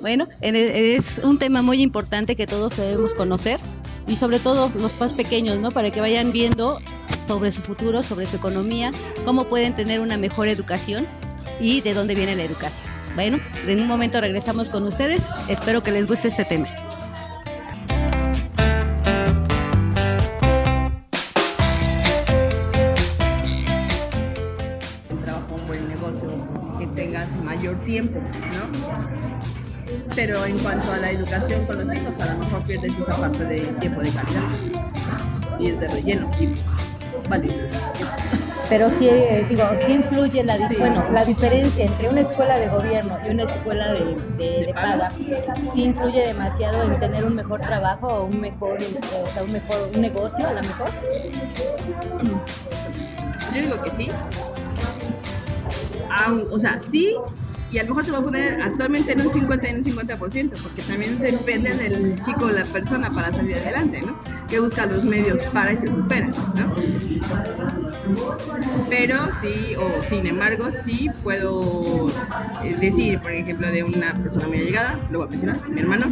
Bueno, 0.00 0.28
en- 0.42 0.54
es 0.54 1.18
un 1.24 1.40
tema 1.40 1.60
muy 1.60 1.82
importante 1.82 2.36
que 2.36 2.46
todos 2.46 2.76
debemos 2.76 3.14
conocer 3.14 3.58
y 4.06 4.16
sobre 4.16 4.38
todo 4.38 4.70
los 4.78 5.00
más 5.00 5.12
pequeños, 5.12 5.58
¿no? 5.58 5.72
Para 5.72 5.90
que 5.90 6.00
vayan 6.00 6.30
viendo 6.30 6.78
sobre 7.26 7.50
su 7.50 7.62
futuro, 7.62 8.04
sobre 8.04 8.26
su 8.26 8.36
economía, 8.36 8.92
cómo 9.24 9.44
pueden 9.46 9.74
tener 9.74 9.98
una 9.98 10.16
mejor 10.16 10.46
educación 10.46 11.04
y 11.60 11.80
de 11.80 11.94
dónde 11.94 12.14
viene 12.14 12.34
la 12.36 12.44
educación. 12.44 12.88
Bueno, 13.14 13.40
en 13.66 13.80
un 13.80 13.88
momento 13.88 14.20
regresamos 14.20 14.68
con 14.68 14.84
ustedes. 14.84 15.22
Espero 15.48 15.82
que 15.82 15.90
les 15.90 16.06
guste 16.06 16.28
este 16.28 16.44
tema. 16.44 16.68
un 25.10 25.24
trabajo, 25.24 25.58
buen 25.66 25.88
negocio, 25.88 26.30
que 26.78 26.86
tengas 26.88 27.28
mayor 27.42 27.76
tiempo, 27.84 28.20
¿no? 28.20 29.08
Pero 30.14 30.44
en 30.44 30.58
cuanto 30.58 30.92
a 30.92 30.96
la 30.98 31.10
educación 31.10 31.64
con 31.66 31.86
los 31.86 31.96
hijos, 31.96 32.20
a 32.20 32.34
lo 32.34 32.38
mejor 32.38 32.62
pierdes 32.64 32.92
esa 32.92 33.16
parte 33.16 33.44
de 33.44 33.60
tiempo 33.80 34.00
de 34.00 34.10
calidad. 34.10 34.48
Y 35.58 35.68
es 35.68 35.80
de 35.80 35.88
relleno. 35.88 36.30
Y, 36.38 36.48
vale. 37.28 37.48
Pero 38.68 38.90
sí, 38.98 39.08
eh, 39.08 39.46
digo, 39.48 39.64
sí 39.86 39.92
influye 39.92 40.44
la, 40.44 40.68
Sí. 40.68 40.76
bueno, 40.78 41.04
la 41.10 41.24
diferencia 41.24 41.84
entre 41.86 42.08
una 42.10 42.20
escuela 42.20 42.58
de 42.58 42.68
gobierno 42.68 43.16
y 43.26 43.30
una 43.30 43.44
escuela 43.44 43.94
de, 43.94 44.14
de- 44.36 44.66
de 44.66 44.74
paga, 44.74 45.10
sí 45.72 45.82
influye 45.84 46.26
demasiado 46.26 46.82
en 46.82 47.00
tener 47.00 47.24
un 47.24 47.34
mejor 47.34 47.60
trabajo 47.60 48.06
o 48.08 48.24
un 48.26 48.40
mejor, 48.40 48.80
eh, 48.82 48.98
o 49.22 49.26
sea, 49.26 49.42
un 49.42 49.52
mejor 49.52 49.76
un 49.94 50.00
negocio 50.02 50.46
a 50.46 50.52
lo 50.52 50.60
mejor. 50.60 50.88
Yo 53.54 53.60
digo 53.62 53.82
que 53.82 53.90
sí. 53.96 54.10
O 56.50 56.58
sea, 56.58 56.78
sí, 56.90 57.14
y 57.70 57.78
a 57.78 57.82
lo 57.84 57.90
mejor 57.90 58.04
se 58.04 58.10
va 58.12 58.18
a 58.18 58.22
poner 58.22 58.60
actualmente 58.60 59.12
en 59.12 59.26
un 59.26 59.32
50 59.32 59.66
y 59.66 59.70
en 59.70 59.76
un 59.78 59.84
50%, 59.84 60.62
porque 60.62 60.82
también 60.82 61.18
depende 61.18 61.74
del 61.74 62.22
chico 62.24 62.46
o 62.46 62.50
la 62.50 62.64
persona 62.64 63.08
para 63.08 63.30
salir 63.32 63.56
adelante, 63.56 64.00
¿no? 64.02 64.14
Que 64.48 64.60
busca 64.60 64.84
los 64.86 65.04
medios 65.04 65.40
para 65.46 65.72
y 65.72 65.76
se 65.78 65.86
supera, 65.88 66.26
¿no? 66.26 66.74
Pero 68.88 69.16
sí, 69.42 69.74
o 69.76 70.02
sin 70.08 70.26
embargo, 70.26 70.68
sí 70.84 71.10
puedo 71.22 72.08
eh, 72.64 72.76
decir, 72.80 73.18
por 73.20 73.32
ejemplo, 73.32 73.70
de 73.70 73.82
una 73.82 74.14
persona 74.14 74.48
muy 74.48 74.58
allegada, 74.58 74.98
lo 75.10 75.18
voy 75.18 75.28
a 75.28 75.30
mencionar, 75.30 75.68
mi 75.68 75.80
hermano, 75.80 76.06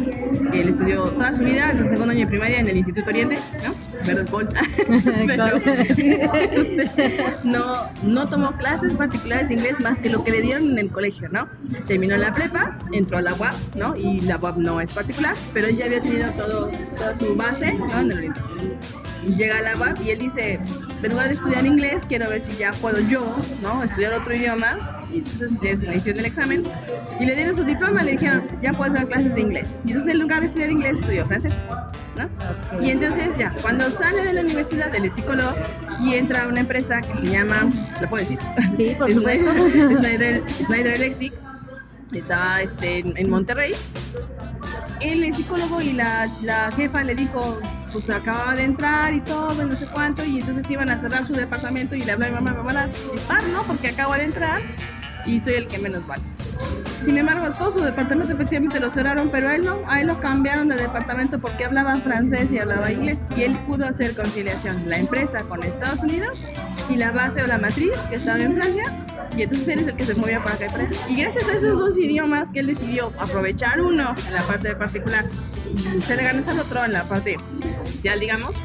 que 0.51 0.61
él 0.61 0.69
estudió 0.69 1.03
toda 1.03 1.35
su 1.35 1.43
vida, 1.43 1.71
en 1.71 1.79
el 1.79 1.89
segundo 1.89 2.11
año 2.11 2.21
de 2.21 2.27
primaria 2.27 2.59
en 2.59 2.67
el 2.67 2.77
Instituto 2.77 3.09
Oriente, 3.09 3.37
¿no? 3.63 3.73
Verde. 4.05 4.27
Pero, 5.27 5.45
no, 7.43 7.89
no 8.03 8.29
tomó 8.29 8.51
clases 8.53 8.93
particulares 8.93 9.49
de 9.49 9.55
inglés 9.55 9.79
más 9.79 9.99
que 9.99 10.09
lo 10.09 10.23
que 10.23 10.31
le 10.31 10.41
dieron 10.41 10.71
en 10.71 10.77
el 10.77 10.89
colegio, 10.89 11.29
¿no? 11.29 11.47
Terminó 11.87 12.17
la 12.17 12.33
prepa, 12.33 12.77
entró 12.91 13.17
a 13.17 13.21
la 13.21 13.33
UAP, 13.33 13.55
¿no? 13.75 13.95
Y 13.95 14.21
la 14.21 14.37
UAP 14.37 14.57
no 14.57 14.81
es 14.81 14.91
particular, 14.91 15.35
pero 15.53 15.67
él 15.67 15.77
ya 15.77 15.85
había 15.85 16.01
tenido 16.01 16.29
todo, 16.31 16.69
toda 16.95 17.17
su 17.17 17.35
base, 17.35 17.73
¿no? 17.73 17.99
En 17.99 18.11
el 18.11 18.17
Oriente. 18.17 18.41
Llega 19.35 19.57
a 19.57 19.61
la 19.61 19.77
UAP 19.77 20.01
y 20.01 20.11
él 20.11 20.19
dice, 20.19 20.59
en 21.03 21.11
lugar 21.11 21.27
de 21.27 21.33
estudiar 21.35 21.65
inglés, 21.65 22.03
quiero 22.07 22.29
ver 22.29 22.41
si 22.41 22.55
ya 22.57 22.71
puedo 22.71 22.99
yo, 23.01 23.35
¿no? 23.61 23.83
Estudiar 23.83 24.13
otro 24.13 24.35
idioma. 24.35 24.77
Y 25.13 25.19
entonces 25.19 25.79
le 25.81 25.97
hicieron 25.97 26.19
el 26.19 26.25
examen 26.25 26.63
y 27.19 27.25
le 27.25 27.35
dieron 27.35 27.55
su 27.55 27.63
diploma 27.63 28.01
y 28.01 28.05
le 28.05 28.11
dijeron, 28.13 28.43
ya 28.61 28.71
puedes 28.73 28.93
dar 28.93 29.07
clases 29.07 29.33
de 29.35 29.41
inglés. 29.41 29.67
Y 29.85 29.89
entonces 29.89 30.13
en 30.13 30.19
lugar 30.19 30.41
de 30.41 30.47
estudiar 30.47 30.71
inglés, 30.71 30.97
estudió 30.99 31.25
francés, 31.25 31.53
¿no? 32.17 32.83
Y 32.83 32.91
entonces 32.91 33.29
ya, 33.37 33.53
cuando 33.61 33.89
sale 33.91 34.23
de 34.23 34.33
la 34.33 34.41
universidad, 34.41 34.93
él 34.95 35.05
es 35.05 35.13
psicólogo 35.13 35.53
y 36.01 36.15
entra 36.15 36.43
a 36.43 36.47
una 36.47 36.61
empresa 36.61 37.01
que 37.01 37.27
se 37.27 37.33
llama, 37.33 37.69
¿lo 38.01 38.09
puedo 38.09 38.23
decir? 38.23 38.39
Sí, 38.75 38.95
por 38.97 39.11
Snyder, 39.11 39.57
supuesto. 39.57 39.97
Snyder, 39.97 40.43
Snyder 40.65 40.93
Electric, 40.95 41.33
estaba 42.13 42.61
este, 42.61 42.99
en, 42.99 43.17
en 43.17 43.29
Monterrey. 43.29 43.73
Él 44.99 45.23
es 45.23 45.35
psicólogo 45.35 45.81
y 45.81 45.93
la, 45.93 46.27
la 46.43 46.71
jefa 46.71 47.03
le 47.03 47.15
dijo, 47.15 47.59
pues 47.91 48.09
acababa 48.09 48.55
de 48.55 48.63
entrar 48.63 49.13
y 49.13 49.21
todo, 49.21 49.61
y 49.61 49.65
no 49.65 49.75
sé 49.75 49.85
cuánto, 49.85 50.25
y 50.25 50.39
entonces 50.39 50.69
iban 50.69 50.89
a 50.89 50.99
cerrar 50.99 51.25
su 51.25 51.33
departamento 51.33 51.95
y 51.95 52.01
le 52.01 52.11
habló 52.11 52.25
a 52.25 52.29
mi 52.29 52.35
mamá, 52.35 52.51
me 52.51 52.61
van 52.63 52.77
a 52.77 52.87
disparar, 52.87 53.47
¿no? 53.47 53.63
Porque 53.63 53.89
acabo 53.89 54.13
de 54.13 54.25
entrar 54.25 54.61
y 55.25 55.39
soy 55.39 55.53
el 55.53 55.67
que 55.67 55.77
menos 55.77 56.05
vale. 56.07 56.23
Sin 57.05 57.17
embargo, 57.17 57.53
todo 57.57 57.71
su 57.73 57.79
departamento 57.81 58.33
efectivamente 58.33 58.79
lo 58.79 58.89
cerraron, 58.89 59.29
pero 59.29 59.49
él 59.49 59.63
no, 59.63 59.79
a 59.87 60.01
él 60.01 60.07
lo 60.07 60.19
cambiaron 60.19 60.67
de 60.69 60.75
departamento 60.75 61.39
porque 61.39 61.65
hablaba 61.65 61.95
francés 61.97 62.51
y 62.51 62.59
hablaba 62.59 62.91
inglés 62.91 63.17
y 63.35 63.43
él 63.43 63.57
pudo 63.67 63.85
hacer 63.85 64.15
conciliación, 64.15 64.89
la 64.89 64.97
empresa 64.97 65.39
con 65.47 65.63
Estados 65.63 65.99
Unidos 65.99 66.35
y 66.89 66.95
la 66.95 67.11
base 67.11 67.41
o 67.43 67.47
la 67.47 67.57
matriz 67.57 67.91
que 68.09 68.15
estaba 68.15 68.39
en 68.39 68.55
Francia 68.55 68.83
y 69.35 69.43
entonces 69.43 69.67
él 69.67 69.79
es 69.81 69.87
el 69.87 69.95
que 69.95 70.03
se 70.05 70.15
movía 70.15 70.41
para 70.41 70.55
acá 70.55 70.65
y 70.65 70.69
para. 70.69 70.83
Y 71.09 71.15
gracias 71.21 71.47
a 71.47 71.53
esos 71.53 71.77
dos 71.77 71.97
idiomas 71.97 72.49
que 72.49 72.59
él 72.59 72.67
decidió 72.67 73.13
aprovechar 73.19 73.79
uno 73.81 74.15
en 74.27 74.33
la 74.33 74.41
parte 74.41 74.69
de 74.69 74.75
particular 74.75 75.25
y 75.75 76.01
se 76.01 76.15
le 76.15 76.23
ganó 76.23 76.49
al 76.49 76.59
otro 76.59 76.85
en 76.85 76.93
la 76.93 77.03
parte 77.03 77.37
social, 77.85 78.19
digamos, 78.19 78.55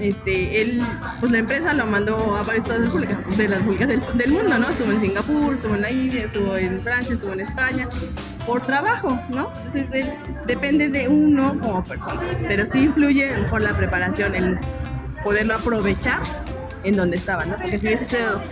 este, 0.00 0.62
él, 0.62 0.82
pues 1.20 1.30
la 1.30 1.38
empresa 1.38 1.72
lo 1.72 1.86
mandó 1.86 2.36
a 2.36 2.42
varios 2.42 2.64
estados 2.64 2.90
públicos, 2.90 3.16
de 3.36 3.48
las 3.48 3.60
públicas 3.62 3.88
del, 3.88 4.30
mundo, 4.30 4.58
¿no? 4.58 4.68
Estuvo 4.68 4.92
en 4.92 5.00
Singapur, 5.00 5.54
estuvo 5.54 5.74
en 5.74 5.82
la 5.82 5.90
India, 5.90 6.24
estuvo 6.24 6.56
en 6.56 6.80
Francia, 6.80 7.14
estuvo 7.14 7.32
en 7.32 7.40
España, 7.40 7.88
por 8.46 8.60
trabajo, 8.62 9.18
¿no? 9.28 9.50
Entonces 9.66 10.06
depende 10.46 10.88
de 10.88 11.08
uno 11.08 11.58
como 11.60 11.82
persona, 11.84 12.22
pero 12.48 12.66
sí 12.66 12.78
influye 12.78 13.30
por 13.50 13.60
la 13.60 13.76
preparación, 13.76 14.34
el 14.34 14.58
poderlo 15.22 15.54
aprovechar 15.54 16.20
en 16.84 16.96
donde 16.96 17.16
estaba, 17.16 17.44
¿no? 17.44 17.56
Porque 17.56 17.78
si 17.78 17.86
hubiese 17.86 18.04
estudiado 18.04 18.42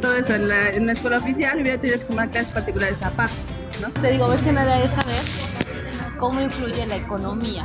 todo 0.00 0.16
eso 0.16 0.34
en 0.34 0.48
la, 0.48 0.70
en 0.70 0.86
la 0.86 0.92
escuela 0.92 1.18
oficial, 1.18 1.60
hubiera 1.60 1.80
tenido 1.80 1.98
que 1.98 2.04
tomar 2.04 2.28
clases 2.30 2.52
particulares 2.52 3.02
aparte, 3.02 3.34
¿no? 3.80 3.88
Te 4.00 4.10
digo, 4.10 4.28
más 4.28 4.42
que 4.42 4.52
nada 4.52 4.82
es 4.82 4.90
saber 4.90 6.16
cómo 6.18 6.40
influye 6.40 6.86
la 6.86 6.96
economía 6.96 7.64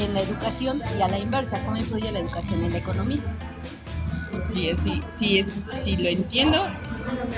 en 0.00 0.14
la 0.14 0.20
educación 0.20 0.80
y 0.98 1.02
a 1.02 1.08
la 1.08 1.18
inversa, 1.18 1.58
cómo 1.64 1.76
influye 1.76 2.10
la 2.12 2.20
educación 2.20 2.64
en 2.64 2.72
la 2.72 2.78
economía. 2.78 3.22
Si, 4.54 5.00
si, 5.10 5.38
es, 5.38 5.48
si 5.82 5.96
lo 5.96 6.08
entiendo, 6.08 6.66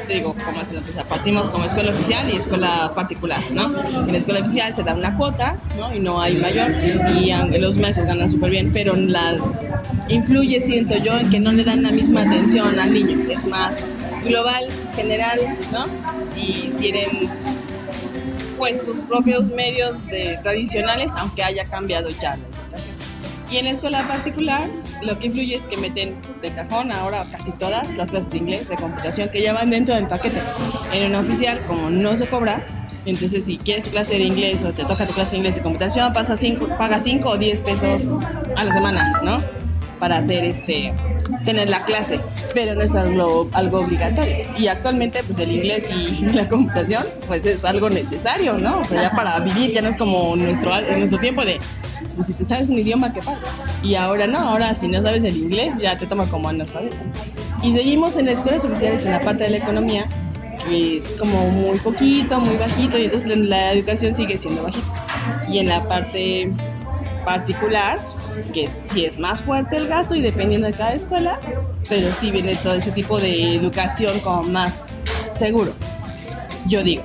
te 0.07 0.14
digo, 0.14 0.35
como 0.44 0.61
es 0.61 0.68
sea, 0.68 1.04
partimos 1.04 1.48
como 1.48 1.64
escuela 1.64 1.92
oficial 1.92 2.33
y 2.33 2.37
escuela 2.37 2.92
particular, 2.94 3.42
¿no? 3.50 3.66
En 3.85 4.12
la 4.12 4.18
escuela 4.18 4.40
oficial 4.40 4.74
se 4.74 4.83
da 4.83 4.94
una 4.94 5.16
cuota, 5.16 5.57
¿no? 5.76 5.94
Y 5.94 6.00
no 6.00 6.20
hay 6.20 6.37
mayor, 6.37 6.70
y 7.20 7.31
aunque 7.31 7.59
los 7.59 7.76
maestros 7.76 8.07
ganan 8.07 8.31
súper 8.31 8.50
bien, 8.50 8.70
pero 8.72 8.94
influye, 10.09 10.61
siento 10.61 10.96
yo, 10.96 11.18
en 11.18 11.31
que 11.31 11.40
no 11.40 11.52
le 11.52 11.64
dan 11.64 11.83
la 11.83 11.90
misma 11.90 12.22
atención 12.22 12.78
al 12.78 12.92
niño, 12.92 13.31
es 13.31 13.46
más 13.46 13.78
global, 14.24 14.68
general, 14.96 15.40
¿no? 15.72 15.87
Y 16.37 16.70
tienen 16.78 17.28
pues 18.57 18.83
sus 18.83 18.98
propios 19.00 19.48
medios 19.48 20.04
de, 20.09 20.38
tradicionales, 20.42 21.12
aunque 21.16 21.44
haya 21.44 21.64
cambiado 21.66 22.09
ya. 22.20 22.37
Y 23.50 23.56
en 23.56 23.64
la 23.64 23.70
escuela 23.70 24.06
particular, 24.06 24.68
lo 25.02 25.18
que 25.18 25.28
influye 25.28 25.54
es 25.54 25.64
que 25.64 25.78
meten 25.78 26.16
de 26.42 26.50
cajón 26.52 26.92
ahora 26.92 27.24
casi 27.30 27.50
todas 27.52 27.94
las 27.94 28.11
clases 28.11 28.30
de 28.30 28.38
inglés, 28.38 28.68
de 28.68 28.76
computación, 28.76 29.30
que 29.30 29.40
ya 29.40 29.54
van 29.54 29.70
dentro 29.70 29.94
del 29.94 30.06
paquete. 30.06 30.40
En 30.92 31.11
una 31.11 31.20
oficial, 31.20 31.58
como 31.66 31.88
no 31.88 32.14
se 32.16 32.26
cobra, 32.26 32.66
entonces 33.06 33.44
si 33.44 33.56
quieres 33.56 33.84
tu 33.84 33.90
clase 33.90 34.18
de 34.18 34.24
inglés 34.24 34.64
o 34.64 34.72
te 34.72 34.84
toca 34.84 35.06
tu 35.06 35.14
clase 35.14 35.32
de 35.32 35.37
inglés 35.38 35.56
y 35.56 35.61
computación, 35.61 36.12
pasa 36.12 36.37
cinco, 36.37 36.68
pagas 36.76 37.04
5 37.04 37.26
o 37.26 37.38
10 37.38 37.62
pesos 37.62 38.14
a 38.54 38.64
la 38.64 38.72
semana, 38.72 39.20
¿no? 39.24 39.42
Para 39.98 40.18
hacer 40.18 40.44
este 40.44 40.92
tener 41.44 41.70
la 41.70 41.82
clase, 41.84 42.20
pero 42.52 42.74
no 42.74 42.82
es 42.82 42.94
algo, 42.94 43.48
algo 43.54 43.80
obligatorio. 43.80 44.44
Y 44.58 44.68
actualmente, 44.68 45.22
pues 45.24 45.38
el 45.38 45.52
inglés 45.52 45.88
y 45.88 46.26
la 46.34 46.46
computación, 46.48 47.02
pues 47.26 47.46
es 47.46 47.64
algo 47.64 47.88
necesario, 47.88 48.58
¿no? 48.58 48.80
O 48.80 48.84
sea, 48.84 49.02
ya 49.02 49.11
para 49.11 49.40
vivir, 49.40 49.72
ya 49.72 49.80
no 49.80 49.88
es 49.88 49.96
como 49.96 50.37
nuestro, 50.37 50.70
nuestro 50.98 51.18
tiempo 51.18 51.44
de, 51.44 51.58
pues 52.18 52.26
si 52.26 52.35
te 52.35 52.44
sabes 52.44 52.68
un 52.68 52.81
idioma, 52.81 53.12
¿qué 53.12 53.20
pasa? 53.22 53.38
Y 53.81 53.94
ahora 53.94 54.26
no, 54.26 54.40
ahora 54.40 54.74
si 54.74 54.88
no 54.88 55.00
sabes 55.00 55.22
el 55.22 55.37
inglés, 55.37 55.76
ya 55.78 55.96
te 55.96 56.04
toma 56.04 56.26
como 56.26 56.48
analfabeto. 56.48 56.96
Y 57.62 57.72
seguimos 57.72 58.16
en 58.16 58.26
las 58.26 58.38
escuelas 58.38 58.64
oficiales 58.64 59.07
en 59.07 59.12
la 59.12 59.20
parte 59.20 59.44
de 59.44 59.50
la 59.50 59.59
economía, 59.59 60.04
que 60.66 60.96
es 60.96 61.14
como 61.14 61.48
muy 61.50 61.78
poquito, 61.78 62.40
muy 62.40 62.57
bajito, 62.57 62.98
y 62.98 63.04
entonces 63.04 63.38
la 63.38 63.70
educación 63.70 64.14
sigue 64.14 64.37
siendo 64.37 64.64
bajita. 64.64 64.85
Y 65.48 65.59
en 65.59 65.68
la 65.68 65.87
parte 65.87 66.50
particular, 67.24 68.00
que 68.52 68.66
sí 68.66 69.04
es 69.04 69.16
más 69.16 69.40
fuerte 69.40 69.76
el 69.76 69.87
gasto 69.87 70.16
y 70.16 70.20
dependiendo 70.20 70.66
de 70.66 70.72
cada 70.72 70.94
escuela, 70.94 71.38
pero 71.88 72.12
sí 72.20 72.33
viene 72.33 72.57
todo 72.57 72.74
ese 72.74 72.90
tipo 72.90 73.20
de 73.20 73.54
educación 73.54 74.18
como 74.18 74.42
más 74.42 74.74
seguro. 75.37 75.72
Yo 76.66 76.83
digo, 76.83 77.04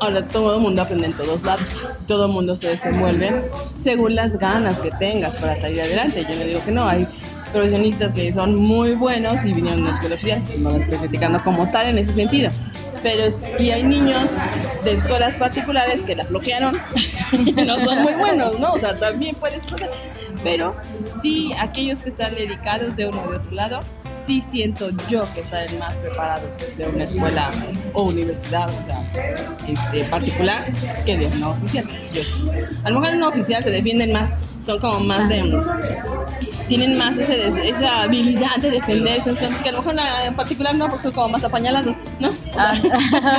ahora 0.00 0.26
todo 0.26 0.56
el 0.56 0.60
mundo 0.60 0.82
aprende 0.82 1.06
en 1.06 1.12
todos 1.12 1.42
lados, 1.42 1.66
todo 2.06 2.26
el 2.26 2.32
mundo 2.32 2.56
se 2.56 2.70
desenvuelve 2.70 3.44
según 3.74 4.14
las 4.14 4.36
ganas 4.36 4.78
que 4.80 4.90
tengas 4.92 5.36
para 5.36 5.60
salir 5.60 5.80
adelante. 5.80 6.26
Yo 6.28 6.36
no 6.36 6.44
digo 6.44 6.64
que 6.64 6.72
no, 6.72 6.88
hay 6.88 7.06
profesionistas 7.52 8.14
que 8.14 8.32
son 8.32 8.54
muy 8.56 8.94
buenos 8.94 9.44
y 9.44 9.52
vinieron 9.52 9.80
a 9.80 9.82
una 9.82 9.92
escuela 9.92 10.14
oficial, 10.14 10.42
no 10.58 10.70
lo 10.70 10.76
estoy 10.76 10.98
criticando 10.98 11.38
como 11.42 11.70
tal 11.70 11.86
en 11.86 11.98
ese 11.98 12.12
sentido. 12.12 12.50
Pero 13.02 13.30
sí 13.30 13.70
hay 13.70 13.82
niños 13.82 14.30
de 14.84 14.92
escuelas 14.92 15.34
particulares 15.34 16.02
que 16.02 16.14
la 16.14 16.24
bloquearon 16.24 16.80
no 17.66 17.80
son 17.80 18.02
muy 18.02 18.12
buenos, 18.14 18.58
¿no? 18.58 18.72
O 18.72 18.78
sea, 18.78 18.96
también 18.96 19.34
puede 19.36 19.60
suceder. 19.60 19.90
Pero 20.42 20.76
sí, 21.22 21.50
aquellos 21.58 22.00
que 22.00 22.10
están 22.10 22.34
dedicados 22.34 22.96
de 22.96 23.06
uno 23.06 23.22
o 23.26 23.30
de 23.30 23.36
otro 23.38 23.52
lado, 23.52 23.80
sí 24.26 24.40
siento 24.40 24.90
yo 25.08 25.22
que 25.34 25.40
están 25.40 25.66
más 25.78 25.96
preparados 25.96 26.50
de 26.76 26.86
una 26.86 27.04
escuela 27.04 27.50
o 27.92 28.04
universidad, 28.04 28.68
o 28.68 28.84
sea, 28.84 29.02
este, 29.66 30.04
particular, 30.04 30.66
que 31.04 31.16
de 31.16 31.26
una 31.26 31.50
oficial. 31.50 31.86
Yo. 32.12 32.22
A 32.84 32.90
lo 32.90 33.00
mejor 33.00 33.14
en 33.14 33.18
una 33.18 33.28
oficial 33.28 33.62
se 33.62 33.70
defienden 33.70 34.12
más, 34.12 34.36
son 34.58 34.78
como 34.80 35.00
más 35.00 35.28
de... 35.28 35.62
Tienen 36.68 36.96
más 36.96 37.18
ese 37.18 37.68
esa 37.68 38.02
habilidad 38.02 38.56
de 38.60 38.70
defenderse, 38.70 39.32
que 39.34 39.68
a 39.68 39.72
lo 39.72 39.78
mejor 39.78 39.90
en 39.90 39.96
la 39.96 40.26
en 40.26 40.36
particular 40.36 40.74
no, 40.74 40.88
porque 40.88 41.02
son 41.02 41.12
como 41.12 41.28
más 41.30 41.42
apañalados, 41.42 41.96
¿no? 42.20 42.28
O 42.28 42.52
sea, 42.52 42.80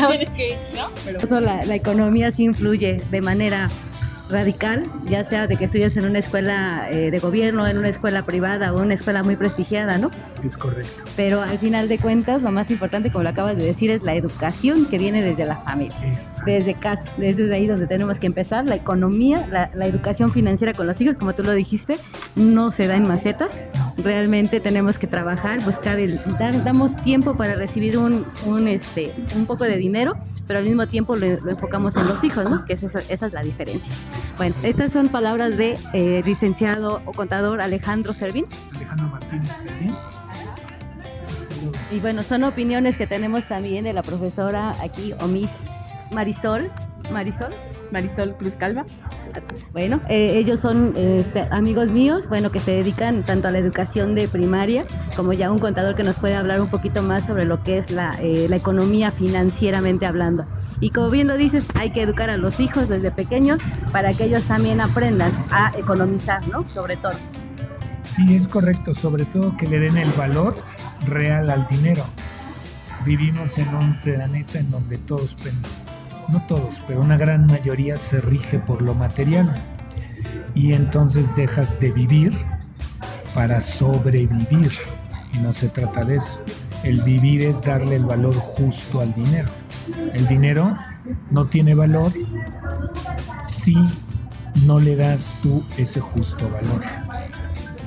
tienes 0.09 0.29
que, 0.31 0.57
¿no? 0.75 0.89
Pero 1.05 1.19
Por 1.19 1.25
eso 1.27 1.39
la, 1.39 1.63
la 1.65 1.75
economía 1.75 2.31
sí 2.31 2.43
influye 2.43 3.01
de 3.09 3.21
manera 3.21 3.69
radical, 4.31 4.83
ya 5.05 5.27
sea 5.29 5.47
de 5.47 5.55
que 5.57 5.65
estudies 5.65 5.95
en 5.97 6.05
una 6.05 6.19
escuela 6.19 6.87
eh, 6.89 7.11
de 7.11 7.19
gobierno, 7.19 7.67
en 7.67 7.77
una 7.77 7.89
escuela 7.89 8.23
privada 8.23 8.73
o 8.73 8.81
una 8.81 8.93
escuela 8.95 9.23
muy 9.23 9.35
prestigiada, 9.35 9.97
¿no? 9.97 10.09
Es 10.43 10.57
correcto. 10.57 11.03
Pero 11.15 11.41
al 11.41 11.57
final 11.57 11.87
de 11.87 11.97
cuentas, 11.99 12.41
lo 12.41 12.51
más 12.51 12.71
importante, 12.71 13.11
como 13.11 13.23
lo 13.23 13.29
acabas 13.29 13.57
de 13.57 13.65
decir, 13.65 13.91
es 13.91 14.01
la 14.03 14.15
educación 14.15 14.85
que 14.85 14.97
viene 14.97 15.21
desde 15.21 15.45
la 15.45 15.55
familia. 15.57 15.95
Es- 16.05 16.31
desde 16.43 16.73
casa, 16.73 17.03
desde 17.17 17.53
ahí 17.53 17.67
donde 17.67 17.85
tenemos 17.85 18.17
que 18.17 18.25
empezar, 18.25 18.65
la 18.65 18.73
economía, 18.73 19.45
la, 19.51 19.69
la 19.75 19.85
educación 19.85 20.31
financiera 20.31 20.73
con 20.73 20.87
los 20.87 20.99
hijos, 20.99 21.15
como 21.19 21.33
tú 21.35 21.43
lo 21.43 21.51
dijiste, 21.53 21.97
no 22.35 22.71
se 22.71 22.87
da 22.87 22.95
en 22.95 23.07
macetas, 23.07 23.51
realmente 24.03 24.59
tenemos 24.59 24.97
que 24.97 25.05
trabajar, 25.05 25.63
buscar 25.63 25.99
el, 25.99 26.19
dar, 26.39 26.63
damos 26.63 26.95
tiempo 27.03 27.35
para 27.37 27.53
recibir 27.53 27.95
un, 27.95 28.25
un, 28.47 28.67
este, 28.67 29.11
un 29.35 29.45
poco 29.45 29.65
de 29.65 29.77
dinero, 29.77 30.15
pero 30.51 30.59
al 30.59 30.65
mismo 30.65 30.85
tiempo 30.85 31.15
lo, 31.15 31.25
lo 31.39 31.51
enfocamos 31.51 31.95
en 31.95 32.03
los 32.07 32.21
hijos, 32.25 32.43
¿no? 32.49 32.65
Que 32.65 32.73
esa, 32.73 32.87
es- 32.87 33.09
esa 33.09 33.27
es 33.27 33.31
la 33.31 33.41
diferencia. 33.41 33.89
Bueno, 34.35 34.53
estas 34.63 34.91
son 34.91 35.07
palabras 35.07 35.55
de 35.55 35.79
eh, 35.93 36.21
licenciado 36.25 37.01
o 37.05 37.13
contador 37.13 37.61
Alejandro 37.61 38.13
Servín. 38.13 38.43
Alejandro 38.75 39.07
Martínez 39.07 39.47
Servín. 39.65 39.95
Y 41.89 41.99
bueno, 42.01 42.21
son 42.23 42.43
opiniones 42.43 42.97
que 42.97 43.07
tenemos 43.07 43.47
también 43.47 43.85
de 43.85 43.93
la 43.93 44.03
profesora 44.03 44.75
aquí, 44.83 45.13
Omis 45.21 45.49
Marisol. 46.11 46.69
Marisol. 47.11 47.49
Marisol 47.91 48.35
Cruz 48.37 48.53
Calva. 48.55 48.85
Bueno, 49.73 49.99
eh, 50.09 50.33
ellos 50.37 50.59
son 50.61 50.93
este, 50.95 51.41
amigos 51.51 51.91
míos, 51.91 52.27
bueno, 52.27 52.51
que 52.51 52.59
se 52.59 52.71
dedican 52.71 53.23
tanto 53.23 53.47
a 53.47 53.51
la 53.51 53.57
educación 53.59 54.15
de 54.15 54.27
primaria 54.27 54.83
como 55.15 55.33
ya 55.33 55.51
un 55.51 55.59
contador 55.59 55.95
que 55.95 56.03
nos 56.03 56.15
puede 56.15 56.35
hablar 56.35 56.61
un 56.61 56.67
poquito 56.67 57.01
más 57.01 57.25
sobre 57.25 57.45
lo 57.45 57.63
que 57.63 57.79
es 57.79 57.91
la, 57.91 58.17
eh, 58.21 58.47
la 58.49 58.55
economía 58.57 59.11
financieramente 59.11 60.05
hablando. 60.05 60.45
Y 60.79 60.89
como 60.89 61.09
bien 61.09 61.27
lo 61.27 61.37
dices, 61.37 61.65
hay 61.75 61.91
que 61.91 62.01
educar 62.01 62.29
a 62.29 62.37
los 62.37 62.59
hijos 62.59 62.89
desde 62.89 63.11
pequeños 63.11 63.59
para 63.91 64.13
que 64.13 64.25
ellos 64.25 64.43
también 64.43 64.81
aprendan 64.81 65.31
a 65.51 65.71
economizar, 65.77 66.45
¿no? 66.47 66.65
Sobre 66.67 66.95
todo. 66.97 67.13
Sí, 68.15 68.35
es 68.35 68.47
correcto, 68.47 68.93
sobre 68.93 69.25
todo 69.25 69.55
que 69.57 69.67
le 69.67 69.79
den 69.79 69.95
el 69.97 70.11
valor 70.13 70.55
real 71.07 71.49
al 71.49 71.67
dinero. 71.67 72.03
Vivimos 73.05 73.57
en 73.57 73.73
un 73.73 73.99
planeta 74.01 74.59
en 74.59 74.69
donde 74.69 74.97
todos, 74.97 75.33
pen- 75.35 75.61
no 76.31 76.41
todos, 76.47 76.75
pero 76.87 77.01
una 77.01 77.17
gran 77.17 77.47
mayoría 77.47 77.95
se 77.97 78.21
rige 78.21 78.59
por 78.59 78.81
lo 78.81 78.93
material. 78.93 79.53
Y 80.53 80.73
entonces 80.73 81.33
dejas 81.35 81.79
de 81.79 81.91
vivir 81.91 82.37
para 83.33 83.61
sobrevivir. 83.61 84.71
Y 85.33 85.37
no 85.39 85.53
se 85.53 85.69
trata 85.69 86.03
de 86.03 86.17
eso. 86.17 86.39
El 86.83 87.01
vivir 87.01 87.43
es 87.43 87.61
darle 87.61 87.95
el 87.95 88.05
valor 88.05 88.35
justo 88.35 89.01
al 89.01 89.13
dinero. 89.13 89.49
El 90.13 90.27
dinero 90.27 90.77
no 91.29 91.47
tiene 91.47 91.75
valor 91.75 92.11
si 93.47 93.75
no 94.65 94.79
le 94.79 94.95
das 94.95 95.39
tú 95.41 95.63
ese 95.77 95.99
justo 95.99 96.49
valor. 96.49 96.81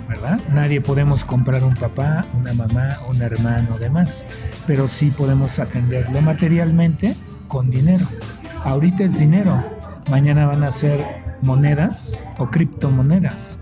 ¿verdad? 0.09 0.41
Nadie 0.53 0.81
podemos 0.81 1.25
comprar 1.25 1.65
un 1.65 1.75
papá, 1.75 2.25
una 2.35 2.53
mamá, 2.53 2.99
un 3.09 3.23
hermano, 3.23 3.79
demás, 3.79 4.23
pero 4.67 4.87
sí 4.87 5.11
podemos 5.11 5.59
atenderlo 5.59 6.21
materialmente 6.21 7.17
con 7.49 7.71
dinero. 7.71 8.07
Ahorita 8.65 9.05
es 9.05 9.19
dinero, 9.19 9.63
mañana 10.11 10.47
van 10.47 10.65
a 10.65 10.73
ser 10.73 11.05
monedas 11.43 12.19
o 12.39 12.47
criptomonedas 12.47 13.55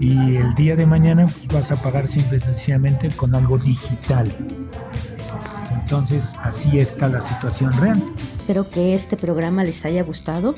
y 0.00 0.36
el 0.36 0.54
día 0.54 0.76
de 0.76 0.86
mañana 0.86 1.26
vas 1.52 1.70
a 1.70 1.76
pagar 1.76 2.08
simple 2.08 2.38
y 2.38 2.40
sencillamente 2.40 3.10
con 3.10 3.34
algo 3.34 3.58
digital. 3.58 4.34
Entonces 5.72 6.24
así 6.42 6.78
está 6.78 7.08
la 7.08 7.20
situación 7.20 7.72
real. 7.80 8.02
Espero 8.38 8.68
que 8.68 8.94
este 8.94 9.16
programa 9.16 9.64
les 9.64 9.84
haya 9.84 10.02
gustado. 10.02 10.54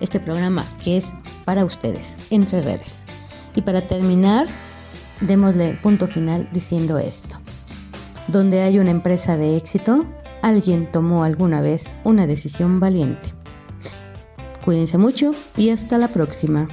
Este 0.00 0.20
programa 0.20 0.64
que 0.84 0.98
es 0.98 1.08
para 1.44 1.64
ustedes, 1.64 2.14
entre 2.30 2.62
redes. 2.62 2.98
Y 3.56 3.62
para 3.62 3.80
terminar, 3.80 4.46
démosle 5.20 5.78
punto 5.82 6.06
final 6.06 6.48
diciendo 6.52 6.98
esto. 6.98 7.36
Donde 8.28 8.62
hay 8.62 8.78
una 8.78 8.90
empresa 8.90 9.36
de 9.36 9.56
éxito, 9.56 10.04
alguien 10.42 10.90
tomó 10.90 11.24
alguna 11.24 11.60
vez 11.60 11.84
una 12.04 12.26
decisión 12.26 12.80
valiente. 12.80 13.32
Cuídense 14.64 14.98
mucho 14.98 15.32
y 15.56 15.70
hasta 15.70 15.98
la 15.98 16.08
próxima. 16.08 16.68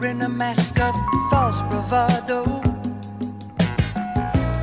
wearing 0.00 0.22
a 0.22 0.28
mask 0.28 0.78
of 0.80 0.94
false 1.30 1.62
bravado. 1.62 2.44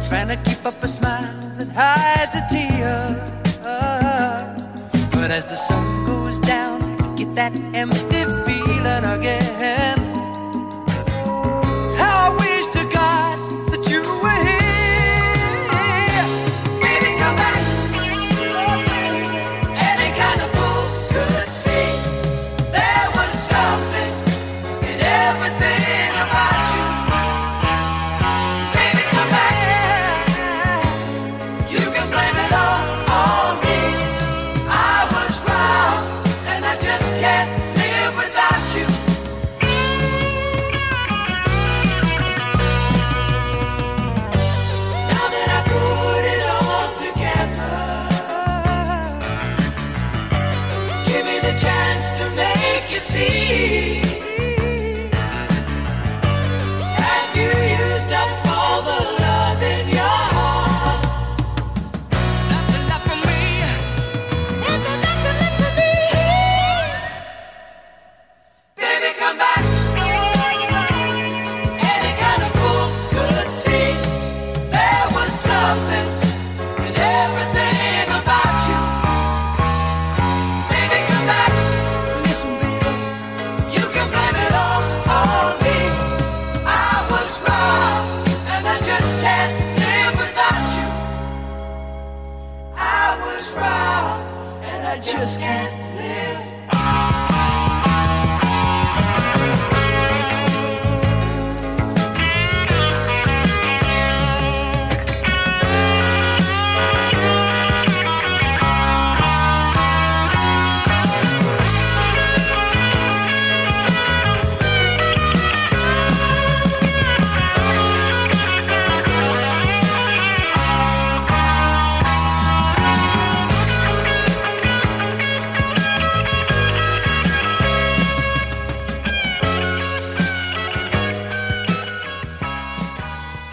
Trying 0.07 0.27
to 0.29 0.37
keep 0.45 0.65
up 0.65 0.81
a 0.83 0.87
smile 0.87 1.33
that 1.57 1.69
hides 1.73 2.35
a 2.35 2.43
tear. 2.51 3.35
But 5.11 5.31
as 5.31 5.47
the 5.47 5.55
sun 5.55 6.05
goes 6.05 6.39
down, 6.39 6.81
you 7.17 7.25
get 7.25 7.35
that 7.35 7.55
empty 7.73 8.23
feeling 8.45 9.05
again. 9.05 9.44